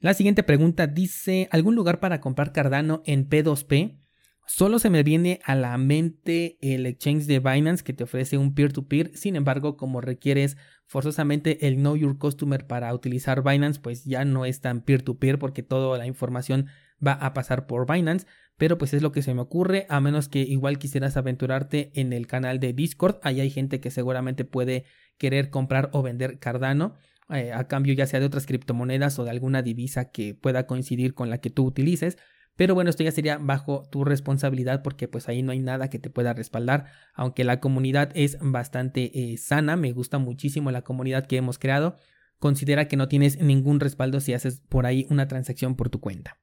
La 0.00 0.14
siguiente 0.14 0.44
pregunta 0.44 0.86
dice, 0.86 1.48
¿algún 1.50 1.74
lugar 1.74 1.98
para 1.98 2.20
comprar 2.20 2.52
Cardano 2.52 3.02
en 3.04 3.28
P2P? 3.28 3.98
Solo 4.46 4.78
se 4.78 4.90
me 4.90 5.02
viene 5.02 5.40
a 5.42 5.56
la 5.56 5.76
mente 5.76 6.56
el 6.60 6.86
exchange 6.86 7.26
de 7.26 7.40
Binance 7.40 7.82
que 7.82 7.92
te 7.92 8.04
ofrece 8.04 8.38
un 8.38 8.54
peer-to-peer, 8.54 9.10
sin 9.16 9.34
embargo, 9.34 9.76
como 9.76 10.00
requieres 10.00 10.56
forzosamente 10.86 11.66
el 11.66 11.74
Know 11.74 11.96
Your 11.96 12.16
Customer 12.16 12.64
para 12.64 12.94
utilizar 12.94 13.42
Binance, 13.42 13.80
pues 13.80 14.04
ya 14.04 14.24
no 14.24 14.44
es 14.44 14.60
tan 14.60 14.82
peer-to-peer 14.82 15.34
-peer 15.34 15.38
porque 15.40 15.64
toda 15.64 15.98
la 15.98 16.06
información 16.06 16.68
va 17.04 17.14
a 17.14 17.34
pasar 17.34 17.66
por 17.66 17.92
Binance, 17.92 18.24
pero 18.56 18.78
pues 18.78 18.94
es 18.94 19.02
lo 19.02 19.10
que 19.10 19.22
se 19.22 19.34
me 19.34 19.40
ocurre, 19.40 19.86
a 19.88 20.00
menos 20.00 20.28
que 20.28 20.42
igual 20.42 20.78
quisieras 20.78 21.16
aventurarte 21.16 21.90
en 21.94 22.12
el 22.12 22.28
canal 22.28 22.60
de 22.60 22.72
Discord, 22.72 23.16
ahí 23.24 23.40
hay 23.40 23.50
gente 23.50 23.80
que 23.80 23.90
seguramente 23.90 24.44
puede 24.44 24.84
querer 25.18 25.50
comprar 25.50 25.90
o 25.92 26.02
vender 26.02 26.38
Cardano. 26.38 26.94
Eh, 27.30 27.52
a 27.52 27.68
cambio 27.68 27.92
ya 27.94 28.06
sea 28.06 28.20
de 28.20 28.26
otras 28.26 28.46
criptomonedas 28.46 29.18
o 29.18 29.24
de 29.24 29.30
alguna 29.30 29.62
divisa 29.62 30.10
que 30.10 30.34
pueda 30.34 30.66
coincidir 30.66 31.14
con 31.14 31.30
la 31.30 31.38
que 31.38 31.50
tú 31.50 31.66
utilices. 31.66 32.16
Pero 32.56 32.74
bueno, 32.74 32.90
esto 32.90 33.04
ya 33.04 33.12
sería 33.12 33.38
bajo 33.38 33.84
tu 33.90 34.04
responsabilidad 34.04 34.82
porque 34.82 35.06
pues 35.06 35.28
ahí 35.28 35.42
no 35.42 35.52
hay 35.52 35.60
nada 35.60 35.90
que 35.90 35.98
te 35.98 36.10
pueda 36.10 36.32
respaldar. 36.32 36.86
Aunque 37.14 37.44
la 37.44 37.60
comunidad 37.60 38.10
es 38.14 38.38
bastante 38.40 39.12
eh, 39.14 39.36
sana, 39.36 39.76
me 39.76 39.92
gusta 39.92 40.18
muchísimo 40.18 40.70
la 40.70 40.82
comunidad 40.82 41.26
que 41.26 41.36
hemos 41.36 41.58
creado. 41.58 41.96
Considera 42.38 42.88
que 42.88 42.96
no 42.96 43.08
tienes 43.08 43.40
ningún 43.40 43.78
respaldo 43.78 44.20
si 44.20 44.32
haces 44.32 44.60
por 44.68 44.86
ahí 44.86 45.06
una 45.10 45.28
transacción 45.28 45.76
por 45.76 45.90
tu 45.90 46.00
cuenta. 46.00 46.38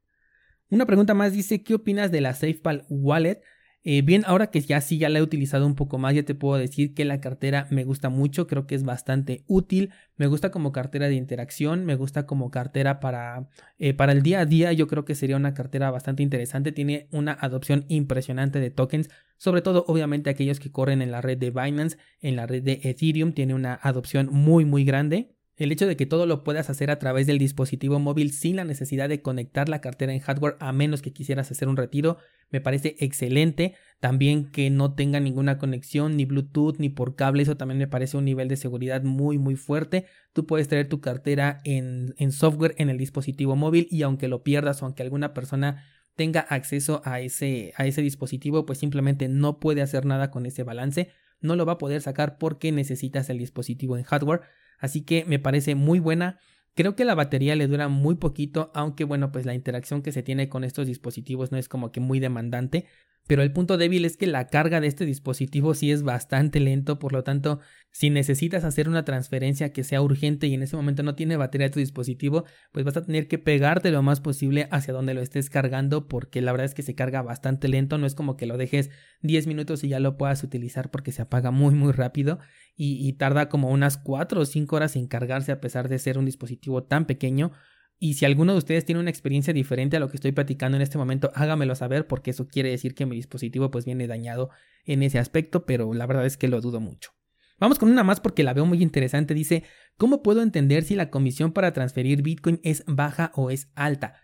Una 0.69 0.85
pregunta 0.85 1.13
más 1.13 1.33
dice, 1.33 1.63
¿qué 1.63 1.75
opinas 1.75 2.11
de 2.11 2.21
la 2.21 2.33
SafePal 2.33 2.85
Wallet? 2.89 3.41
Eh, 3.87 4.01
bien, 4.01 4.23
ahora 4.25 4.47
que 4.47 4.61
ya 4.61 4.81
sí 4.81 4.97
ya 4.97 5.09
la 5.09 5.19
he 5.19 5.21
utilizado 5.21 5.67
un 5.67 5.75
poco 5.75 5.99
más, 5.99 6.15
ya 6.15 6.23
te 6.23 6.33
puedo 6.33 6.57
decir 6.57 6.95
que 6.95 7.05
la 7.05 7.21
cartera 7.21 7.67
me 7.69 7.83
gusta 7.83 8.09
mucho, 8.09 8.47
creo 8.47 8.65
que 8.65 8.73
es 8.73 8.83
bastante 8.83 9.43
útil, 9.45 9.91
me 10.17 10.25
gusta 10.25 10.49
como 10.49 10.71
cartera 10.71 11.07
de 11.07 11.13
interacción, 11.13 11.85
me 11.85 11.93
gusta 11.95 12.25
como 12.25 12.49
cartera 12.49 12.99
para, 12.99 13.47
eh, 13.77 13.93
para 13.93 14.11
el 14.13 14.23
día 14.23 14.39
a 14.39 14.45
día, 14.47 14.73
yo 14.73 14.87
creo 14.87 15.05
que 15.05 15.13
sería 15.13 15.35
una 15.37 15.53
cartera 15.53 15.91
bastante 15.91 16.23
interesante, 16.23 16.71
tiene 16.71 17.07
una 17.11 17.33
adopción 17.33 17.85
impresionante 17.87 18.59
de 18.59 18.71
tokens, 18.71 19.09
sobre 19.37 19.61
todo 19.61 19.85
obviamente 19.87 20.31
aquellos 20.31 20.59
que 20.59 20.71
corren 20.71 21.03
en 21.03 21.11
la 21.11 21.21
red 21.21 21.37
de 21.37 21.51
Binance, 21.51 21.97
en 22.21 22.37
la 22.37 22.47
red 22.47 22.63
de 22.63 22.79
Ethereum, 22.83 23.33
tiene 23.33 23.53
una 23.53 23.75
adopción 23.75 24.29
muy 24.31 24.65
muy 24.65 24.83
grande. 24.83 25.34
El 25.57 25.71
hecho 25.71 25.87
de 25.87 25.95
que 25.95 26.05
todo 26.05 26.25
lo 26.25 26.43
puedas 26.43 26.69
hacer 26.69 26.91
a 26.91 26.99
través 26.99 27.27
del 27.27 27.37
dispositivo 27.37 27.97
móvil 27.99 28.31
sin 28.33 28.57
la 28.57 28.65
necesidad 28.65 29.07
de 29.07 29.21
conectar 29.21 29.69
la 29.69 29.79
cartera 29.79 30.13
en 30.13 30.19
hardware 30.19 30.57
a 30.59 30.73
menos 30.73 31.01
que 31.01 31.13
quisieras 31.13 31.49
hacer 31.49 31.69
un 31.69 31.77
retiro 31.77 32.17
me 32.51 32.61
parece 32.61 32.95
excelente. 32.99 33.75
También 33.99 34.51
que 34.51 34.69
no 34.69 34.93
tenga 34.93 35.19
ninguna 35.19 35.57
conexión 35.57 36.17
ni 36.17 36.25
Bluetooth 36.25 36.77
ni 36.77 36.89
por 36.89 37.15
cable, 37.15 37.43
eso 37.43 37.57
también 37.57 37.77
me 37.77 37.87
parece 37.87 38.17
un 38.17 38.25
nivel 38.25 38.47
de 38.49 38.57
seguridad 38.57 39.01
muy 39.03 39.37
muy 39.37 39.55
fuerte. 39.55 40.05
Tú 40.33 40.45
puedes 40.45 40.67
traer 40.67 40.89
tu 40.89 40.99
cartera 40.99 41.61
en, 41.63 42.13
en 42.17 42.31
software 42.31 42.75
en 42.77 42.89
el 42.89 42.97
dispositivo 42.97 43.55
móvil 43.55 43.87
y 43.89 44.01
aunque 44.01 44.27
lo 44.27 44.43
pierdas 44.43 44.81
o 44.81 44.85
aunque 44.85 45.03
alguna 45.03 45.33
persona 45.33 45.83
tenga 46.15 46.41
acceso 46.41 47.01
a 47.05 47.19
ese, 47.19 47.73
a 47.77 47.85
ese 47.85 48.01
dispositivo, 48.01 48.65
pues 48.65 48.79
simplemente 48.79 49.27
no 49.27 49.59
puede 49.59 49.81
hacer 49.81 50.05
nada 50.05 50.31
con 50.31 50.45
ese 50.45 50.63
balance, 50.63 51.11
no 51.41 51.55
lo 51.55 51.65
va 51.65 51.73
a 51.73 51.77
poder 51.77 52.01
sacar 52.01 52.37
porque 52.37 52.71
necesitas 52.71 53.29
el 53.29 53.37
dispositivo 53.37 53.97
en 53.97 54.03
hardware. 54.03 54.41
Así 54.85 55.01
que 55.01 55.25
me 55.25 55.39
parece 55.39 55.75
muy 55.75 55.99
buena. 55.99 56.39
Creo 56.75 56.95
que 56.95 57.05
la 57.05 57.15
batería 57.15 57.55
le 57.55 57.67
dura 57.67 57.87
muy 57.87 58.15
poquito, 58.15 58.71
aunque 58.73 59.03
bueno, 59.03 59.31
pues 59.31 59.45
la 59.45 59.53
interacción 59.53 60.01
que 60.01 60.11
se 60.11 60.23
tiene 60.23 60.47
con 60.47 60.63
estos 60.63 60.87
dispositivos 60.87 61.51
no 61.51 61.57
es 61.57 61.69
como 61.69 61.91
que 61.91 61.99
muy 61.99 62.19
demandante, 62.19 62.85
pero 63.27 63.41
el 63.41 63.51
punto 63.51 63.77
débil 63.77 64.05
es 64.05 64.17
que 64.17 64.27
la 64.27 64.47
carga 64.47 64.79
de 64.79 64.87
este 64.87 65.05
dispositivo 65.05 65.73
sí 65.73 65.91
es 65.91 66.03
bastante 66.03 66.59
lento, 66.59 66.99
por 66.99 67.11
lo 67.11 67.23
tanto, 67.23 67.59
si 67.91 68.09
necesitas 68.09 68.63
hacer 68.63 68.87
una 68.87 69.03
transferencia 69.03 69.73
que 69.73 69.83
sea 69.83 70.01
urgente 70.01 70.47
y 70.47 70.53
en 70.53 70.61
ese 70.61 70.75
momento 70.75 71.01
no 71.01 71.15
tiene 71.15 71.37
batería 71.37 71.71
tu 71.71 71.79
dispositivo, 71.79 72.45
pues 72.71 72.85
vas 72.85 72.97
a 72.97 73.05
tener 73.05 73.27
que 73.27 73.39
pegarte 73.39 73.89
lo 73.89 74.03
más 74.03 74.21
posible 74.21 74.67
hacia 74.69 74.93
donde 74.93 75.13
lo 75.13 75.21
estés 75.21 75.49
cargando, 75.49 76.07
porque 76.07 76.41
la 76.41 76.51
verdad 76.51 76.65
es 76.65 76.75
que 76.75 76.83
se 76.83 76.93
carga 76.93 77.21
bastante 77.21 77.67
lento, 77.67 77.97
no 77.97 78.05
es 78.05 78.13
como 78.13 78.37
que 78.37 78.45
lo 78.45 78.57
dejes 78.57 78.91
10 79.21 79.47
minutos 79.47 79.83
y 79.83 79.89
ya 79.89 79.99
lo 79.99 80.17
puedas 80.17 80.43
utilizar 80.43 80.91
porque 80.91 81.11
se 81.11 81.23
apaga 81.23 81.51
muy 81.51 81.73
muy 81.73 81.93
rápido 81.93 82.39
y, 82.75 83.07
y 83.07 83.13
tarda 83.13 83.49
como 83.49 83.69
unas 83.69 83.97
4 83.97 84.41
o 84.41 84.45
5 84.45 84.75
horas 84.75 84.95
en 84.95 85.07
cargarse 85.07 85.51
a 85.51 85.61
pesar 85.61 85.89
de 85.89 85.97
ser 85.97 86.17
un 86.17 86.25
dispositivo 86.25 86.83
tan 86.83 87.05
pequeño. 87.05 87.53
Y 87.97 88.15
si 88.15 88.25
alguno 88.25 88.51
de 88.51 88.57
ustedes 88.57 88.85
tiene 88.85 88.99
una 88.99 89.09
experiencia 89.09 89.53
diferente 89.53 89.97
a 89.97 89.99
lo 89.99 90.09
que 90.09 90.17
estoy 90.17 90.31
platicando 90.31 90.75
en 90.75 90.81
este 90.81 90.97
momento, 90.97 91.31
hágamelo 91.33 91.75
saber 91.75 92.07
porque 92.07 92.31
eso 92.31 92.47
quiere 92.47 92.69
decir 92.69 92.93
que 92.93 93.05
mi 93.05 93.15
dispositivo 93.15 93.71
pues 93.71 93.85
viene 93.85 94.07
dañado 94.07 94.49
en 94.83 95.01
ese 95.01 95.17
aspecto, 95.17 95.65
pero 95.65 95.93
la 95.93 96.05
verdad 96.05 96.25
es 96.25 96.37
que 96.37 96.47
lo 96.47 96.61
dudo 96.61 96.79
mucho. 96.79 97.11
Vamos 97.57 97.79
con 97.79 97.89
una 97.89 98.03
más 98.03 98.19
porque 98.19 98.43
la 98.43 98.53
veo 98.53 98.65
muy 98.65 98.81
interesante. 98.81 99.33
Dice, 99.33 99.63
¿cómo 99.97 100.21
puedo 100.21 100.41
entender 100.41 100.83
si 100.83 100.95
la 100.95 101.09
comisión 101.09 101.53
para 101.53 101.71
transferir 101.71 102.21
Bitcoin 102.21 102.59
es 102.63 102.83
baja 102.85 103.31
o 103.33 103.49
es 103.49 103.71
alta? 103.75 104.15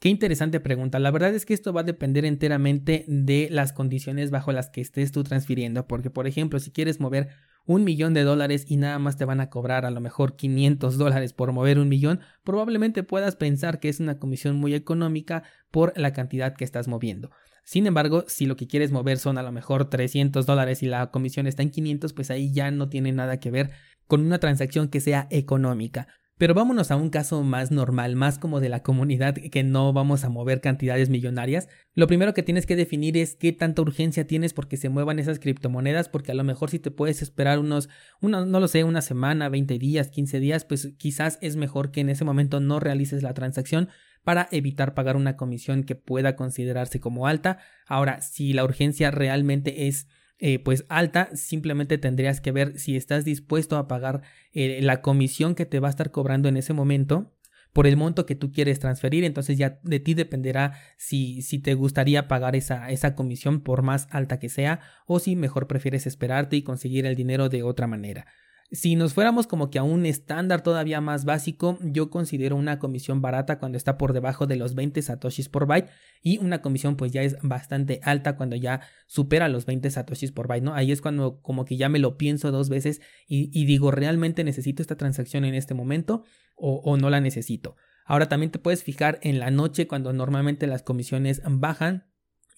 Qué 0.00 0.08
interesante 0.08 0.60
pregunta. 0.60 0.98
La 0.98 1.10
verdad 1.10 1.34
es 1.34 1.44
que 1.44 1.54
esto 1.54 1.72
va 1.72 1.80
a 1.82 1.84
depender 1.84 2.24
enteramente 2.24 3.04
de 3.08 3.48
las 3.50 3.72
condiciones 3.72 4.30
bajo 4.30 4.52
las 4.52 4.70
que 4.70 4.80
estés 4.80 5.12
tú 5.12 5.24
transfiriendo, 5.24 5.86
porque 5.86 6.08
por 6.08 6.26
ejemplo, 6.26 6.60
si 6.60 6.70
quieres 6.70 7.00
mover 7.00 7.28
un 7.68 7.84
millón 7.84 8.14
de 8.14 8.22
dólares 8.22 8.64
y 8.66 8.78
nada 8.78 8.98
más 8.98 9.18
te 9.18 9.26
van 9.26 9.42
a 9.42 9.50
cobrar 9.50 9.84
a 9.84 9.90
lo 9.90 10.00
mejor 10.00 10.36
500 10.36 10.96
dólares 10.96 11.34
por 11.34 11.52
mover 11.52 11.78
un 11.78 11.90
millón, 11.90 12.20
probablemente 12.42 13.02
puedas 13.02 13.36
pensar 13.36 13.78
que 13.78 13.90
es 13.90 14.00
una 14.00 14.18
comisión 14.18 14.56
muy 14.56 14.72
económica 14.74 15.42
por 15.70 15.92
la 15.94 16.14
cantidad 16.14 16.56
que 16.56 16.64
estás 16.64 16.88
moviendo. 16.88 17.30
Sin 17.64 17.86
embargo, 17.86 18.24
si 18.26 18.46
lo 18.46 18.56
que 18.56 18.66
quieres 18.66 18.90
mover 18.90 19.18
son 19.18 19.36
a 19.36 19.42
lo 19.42 19.52
mejor 19.52 19.90
300 19.90 20.46
dólares 20.46 20.82
y 20.82 20.86
la 20.86 21.10
comisión 21.10 21.46
está 21.46 21.62
en 21.62 21.70
500, 21.70 22.14
pues 22.14 22.30
ahí 22.30 22.50
ya 22.54 22.70
no 22.70 22.88
tiene 22.88 23.12
nada 23.12 23.38
que 23.38 23.50
ver 23.50 23.70
con 24.06 24.24
una 24.24 24.38
transacción 24.38 24.88
que 24.88 25.00
sea 25.00 25.28
económica. 25.30 26.08
Pero 26.38 26.54
vámonos 26.54 26.92
a 26.92 26.96
un 26.96 27.10
caso 27.10 27.42
más 27.42 27.72
normal, 27.72 28.14
más 28.14 28.38
como 28.38 28.60
de 28.60 28.68
la 28.68 28.84
comunidad 28.84 29.34
que 29.34 29.64
no 29.64 29.92
vamos 29.92 30.22
a 30.22 30.28
mover 30.28 30.60
cantidades 30.60 31.10
millonarias. 31.10 31.68
Lo 31.94 32.06
primero 32.06 32.32
que 32.32 32.44
tienes 32.44 32.64
que 32.64 32.76
definir 32.76 33.16
es 33.16 33.34
qué 33.34 33.52
tanta 33.52 33.82
urgencia 33.82 34.24
tienes 34.24 34.54
porque 34.54 34.76
se 34.76 34.88
muevan 34.88 35.18
esas 35.18 35.40
criptomonedas, 35.40 36.08
porque 36.08 36.30
a 36.30 36.36
lo 36.36 36.44
mejor 36.44 36.70
si 36.70 36.78
te 36.78 36.92
puedes 36.92 37.22
esperar 37.22 37.58
unos, 37.58 37.88
no 38.20 38.46
lo 38.46 38.68
sé, 38.68 38.84
una 38.84 39.02
semana, 39.02 39.48
20 39.48 39.78
días, 39.80 40.10
15 40.10 40.38
días, 40.38 40.64
pues 40.64 40.92
quizás 40.96 41.38
es 41.42 41.56
mejor 41.56 41.90
que 41.90 42.00
en 42.00 42.08
ese 42.08 42.24
momento 42.24 42.60
no 42.60 42.78
realices 42.78 43.24
la 43.24 43.34
transacción 43.34 43.88
para 44.22 44.48
evitar 44.52 44.94
pagar 44.94 45.16
una 45.16 45.36
comisión 45.36 45.82
que 45.82 45.96
pueda 45.96 46.36
considerarse 46.36 47.00
como 47.00 47.26
alta. 47.26 47.58
Ahora, 47.86 48.20
si 48.20 48.52
la 48.52 48.62
urgencia 48.62 49.10
realmente 49.10 49.88
es 49.88 50.06
eh, 50.38 50.58
pues 50.58 50.84
alta, 50.88 51.30
simplemente 51.34 51.98
tendrías 51.98 52.40
que 52.40 52.52
ver 52.52 52.78
si 52.78 52.96
estás 52.96 53.24
dispuesto 53.24 53.76
a 53.76 53.88
pagar 53.88 54.22
eh, 54.52 54.80
la 54.82 55.02
comisión 55.02 55.54
que 55.54 55.66
te 55.66 55.80
va 55.80 55.88
a 55.88 55.90
estar 55.90 56.10
cobrando 56.10 56.48
en 56.48 56.56
ese 56.56 56.72
momento 56.72 57.34
por 57.72 57.86
el 57.86 57.96
monto 57.96 58.26
que 58.26 58.34
tú 58.34 58.50
quieres 58.50 58.78
transferir, 58.78 59.24
entonces 59.24 59.58
ya 59.58 59.78
de 59.82 60.00
ti 60.00 60.14
dependerá 60.14 60.78
si, 60.96 61.42
si 61.42 61.58
te 61.58 61.74
gustaría 61.74 62.26
pagar 62.26 62.56
esa, 62.56 62.90
esa 62.90 63.14
comisión 63.14 63.60
por 63.60 63.82
más 63.82 64.08
alta 64.10 64.38
que 64.38 64.48
sea 64.48 64.80
o 65.06 65.18
si 65.18 65.36
mejor 65.36 65.66
prefieres 65.66 66.06
esperarte 66.06 66.56
y 66.56 66.62
conseguir 66.62 67.06
el 67.06 67.14
dinero 67.14 67.48
de 67.48 67.62
otra 67.62 67.86
manera. 67.86 68.26
Si 68.70 68.96
nos 68.96 69.14
fuéramos 69.14 69.46
como 69.46 69.70
que 69.70 69.78
a 69.78 69.82
un 69.82 70.04
estándar 70.04 70.62
todavía 70.62 71.00
más 71.00 71.24
básico, 71.24 71.78
yo 71.80 72.10
considero 72.10 72.54
una 72.54 72.78
comisión 72.78 73.22
barata 73.22 73.58
cuando 73.58 73.78
está 73.78 73.96
por 73.96 74.12
debajo 74.12 74.46
de 74.46 74.56
los 74.56 74.74
20 74.74 75.00
satoshis 75.00 75.48
por 75.48 75.66
byte 75.66 75.88
y 76.22 76.36
una 76.36 76.60
comisión 76.60 76.96
pues 76.96 77.10
ya 77.10 77.22
es 77.22 77.38
bastante 77.42 78.00
alta 78.02 78.36
cuando 78.36 78.56
ya 78.56 78.82
supera 79.06 79.48
los 79.48 79.64
20 79.64 79.90
satoshis 79.90 80.32
por 80.32 80.48
byte, 80.48 80.64
¿no? 80.64 80.74
Ahí 80.74 80.92
es 80.92 81.00
cuando 81.00 81.40
como 81.40 81.64
que 81.64 81.78
ya 81.78 81.88
me 81.88 81.98
lo 81.98 82.18
pienso 82.18 82.50
dos 82.50 82.68
veces 82.68 83.00
y, 83.26 83.64
digo, 83.64 83.90
¿realmente 83.90 84.44
necesito 84.44 84.82
esta 84.82 84.96
transacción 84.96 85.46
en 85.46 85.54
este 85.54 85.72
momento 85.72 86.24
o, 86.54 86.82
o 86.84 86.98
no 86.98 87.08
la 87.08 87.22
necesito? 87.22 87.76
Ahora 88.04 88.28
también 88.28 88.50
te 88.50 88.58
puedes 88.58 88.84
fijar 88.84 89.18
en 89.22 89.38
la 89.38 89.50
noche 89.50 89.86
cuando 89.86 90.12
normalmente 90.12 90.66
las 90.66 90.82
comisiones 90.82 91.40
bajan 91.46 92.07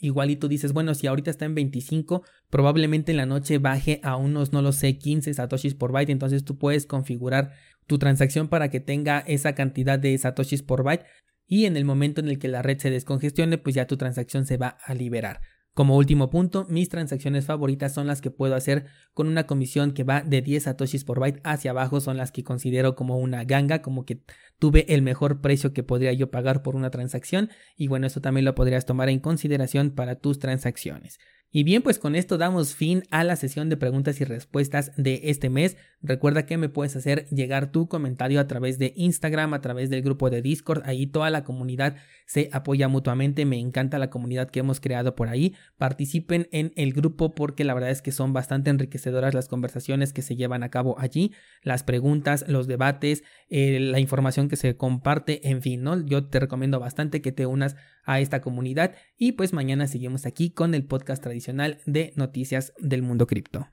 Igual 0.01 0.31
y 0.31 0.37
tú 0.37 0.49
dices, 0.49 0.73
bueno, 0.73 0.95
si 0.95 1.07
ahorita 1.07 1.31
está 1.31 1.45
en 1.45 1.55
25, 1.55 2.25
probablemente 2.49 3.13
en 3.13 3.19
la 3.19 3.27
noche 3.27 3.59
baje 3.59 4.01
a 4.03 4.17
unos, 4.17 4.53
no 4.53 4.63
lo 4.63 4.73
sé, 4.73 4.97
15 4.97 5.35
satoshis 5.35 5.75
por 5.75 5.93
byte. 5.93 6.11
Entonces 6.11 6.45
tú 6.45 6.57
puedes 6.57 6.87
configurar 6.87 7.53
tu 7.87 7.99
transacción 7.99 8.49
para 8.49 8.71
que 8.71 8.81
tenga 8.81 9.21
esa 9.21 9.55
cantidad 9.55 9.99
de 9.99 10.17
satoshis 10.17 10.63
por 10.63 10.83
byte. 10.83 11.05
Y 11.47 11.67
en 11.67 11.77
el 11.77 11.85
momento 11.85 12.21
en 12.21 12.29
el 12.29 12.39
que 12.39 12.49
la 12.49 12.63
red 12.63 12.79
se 12.79 12.91
descongestione, 12.91 13.59
pues 13.59 13.75
ya 13.75 13.87
tu 13.87 13.97
transacción 13.97 14.47
se 14.47 14.57
va 14.57 14.79
a 14.85 14.95
liberar. 14.95 15.41
Como 15.75 15.97
último 15.97 16.31
punto, 16.31 16.67
mis 16.69 16.89
transacciones 16.89 17.47
favoritas 17.47 17.95
son 17.95 18.07
las 18.07 18.21
que 18.21 18.31
puedo 18.31 18.55
hacer 18.55 18.87
con 19.15 19.29
una 19.29 19.47
comisión 19.47 19.93
que 19.93 20.03
va 20.03 20.23
de 20.23 20.43
10 20.43 20.65
satoshis 20.65 21.05
por 21.05 21.21
byte 21.21 21.41
hacia 21.45 21.71
abajo, 21.71 22.01
son 22.01 22.17
las 22.17 22.33
que 22.33 22.43
considero 22.43 22.97
como 22.97 23.19
una 23.19 23.45
ganga, 23.45 23.81
como 23.81 24.05
que 24.05 24.23
tuve 24.61 24.95
el 24.95 25.03
mejor 25.03 25.41
precio 25.41 25.73
que 25.73 25.83
podría 25.83 26.13
yo 26.13 26.31
pagar 26.31 26.63
por 26.63 26.77
una 26.77 26.91
transacción 26.91 27.51
y 27.77 27.89
bueno, 27.89 28.07
eso 28.07 28.21
también 28.21 28.45
lo 28.45 28.55
podrías 28.55 28.87
tomar 28.87 29.09
en 29.09 29.19
consideración 29.19 29.91
para 29.91 30.15
tus 30.15 30.39
transacciones. 30.39 31.19
Y 31.53 31.65
bien, 31.65 31.83
pues 31.83 31.99
con 31.99 32.15
esto 32.15 32.39
damos 32.39 32.77
fin 32.77 33.03
a 33.11 33.25
la 33.25 33.35
sesión 33.35 33.69
de 33.69 33.77
preguntas 33.77 34.21
y 34.21 34.25
respuestas 34.25 34.93
de 34.97 35.23
este 35.25 35.51
mes. 35.51 35.77
Recuerda 36.01 36.47
que 36.47 36.57
me 36.57 36.69
puedes 36.69 36.95
hacer 36.95 37.27
llegar 37.31 37.73
tu 37.73 37.89
comentario 37.89 38.39
a 38.39 38.47
través 38.47 38.79
de 38.79 38.93
Instagram, 38.95 39.53
a 39.53 39.61
través 39.61 39.91
del 39.91 40.03
grupo 40.03 40.31
de 40.31 40.43
Discord. 40.43 40.83
Ahí 40.85 41.09
toda 41.09 41.29
la 41.29 41.43
comunidad 41.43 41.97
se 42.25 42.51
apoya 42.53 42.87
mutuamente. 42.87 43.47
Me 43.47 43.59
encanta 43.59 43.99
la 43.99 44.11
comunidad 44.11 44.49
que 44.49 44.61
hemos 44.61 44.79
creado 44.79 45.17
por 45.17 45.29
ahí. 45.29 45.57
Participen 45.77 46.49
en 46.53 46.73
el 46.77 46.93
grupo 46.93 47.35
porque 47.35 47.65
la 47.65 47.75
verdad 47.75 47.91
es 47.91 48.01
que 48.01 48.13
son 48.13 48.33
bastante 48.33 48.71
enriquecedoras 48.71 49.35
las 49.35 49.49
conversaciones 49.49 50.13
que 50.13 50.23
se 50.23 50.37
llevan 50.37 50.63
a 50.63 50.71
cabo 50.71 51.01
allí, 51.01 51.33
las 51.63 51.83
preguntas, 51.83 52.45
los 52.47 52.69
debates, 52.69 53.25
eh, 53.49 53.81
la 53.81 53.99
información 53.99 54.49
que 54.51 54.57
se 54.57 54.77
comparte, 54.77 55.49
en 55.49 55.63
fin, 55.63 55.83
¿no? 55.83 56.05
Yo 56.05 56.27
te 56.27 56.41
recomiendo 56.41 56.79
bastante 56.79 57.23
que 57.23 57.33
te 57.33 57.47
unas 57.47 57.77
a 58.05 58.21
esta 58.21 58.43
comunidad 58.43 58.95
y 59.17 59.33
pues 59.33 59.53
mañana 59.53 59.87
seguimos 59.87 60.27
aquí 60.27 60.51
con 60.51 60.75
el 60.75 60.85
podcast 60.85 61.23
tradicional 61.23 61.79
de 61.87 62.13
noticias 62.17 62.75
del 62.79 63.03
mundo 63.03 63.27
cripto. 63.27 63.69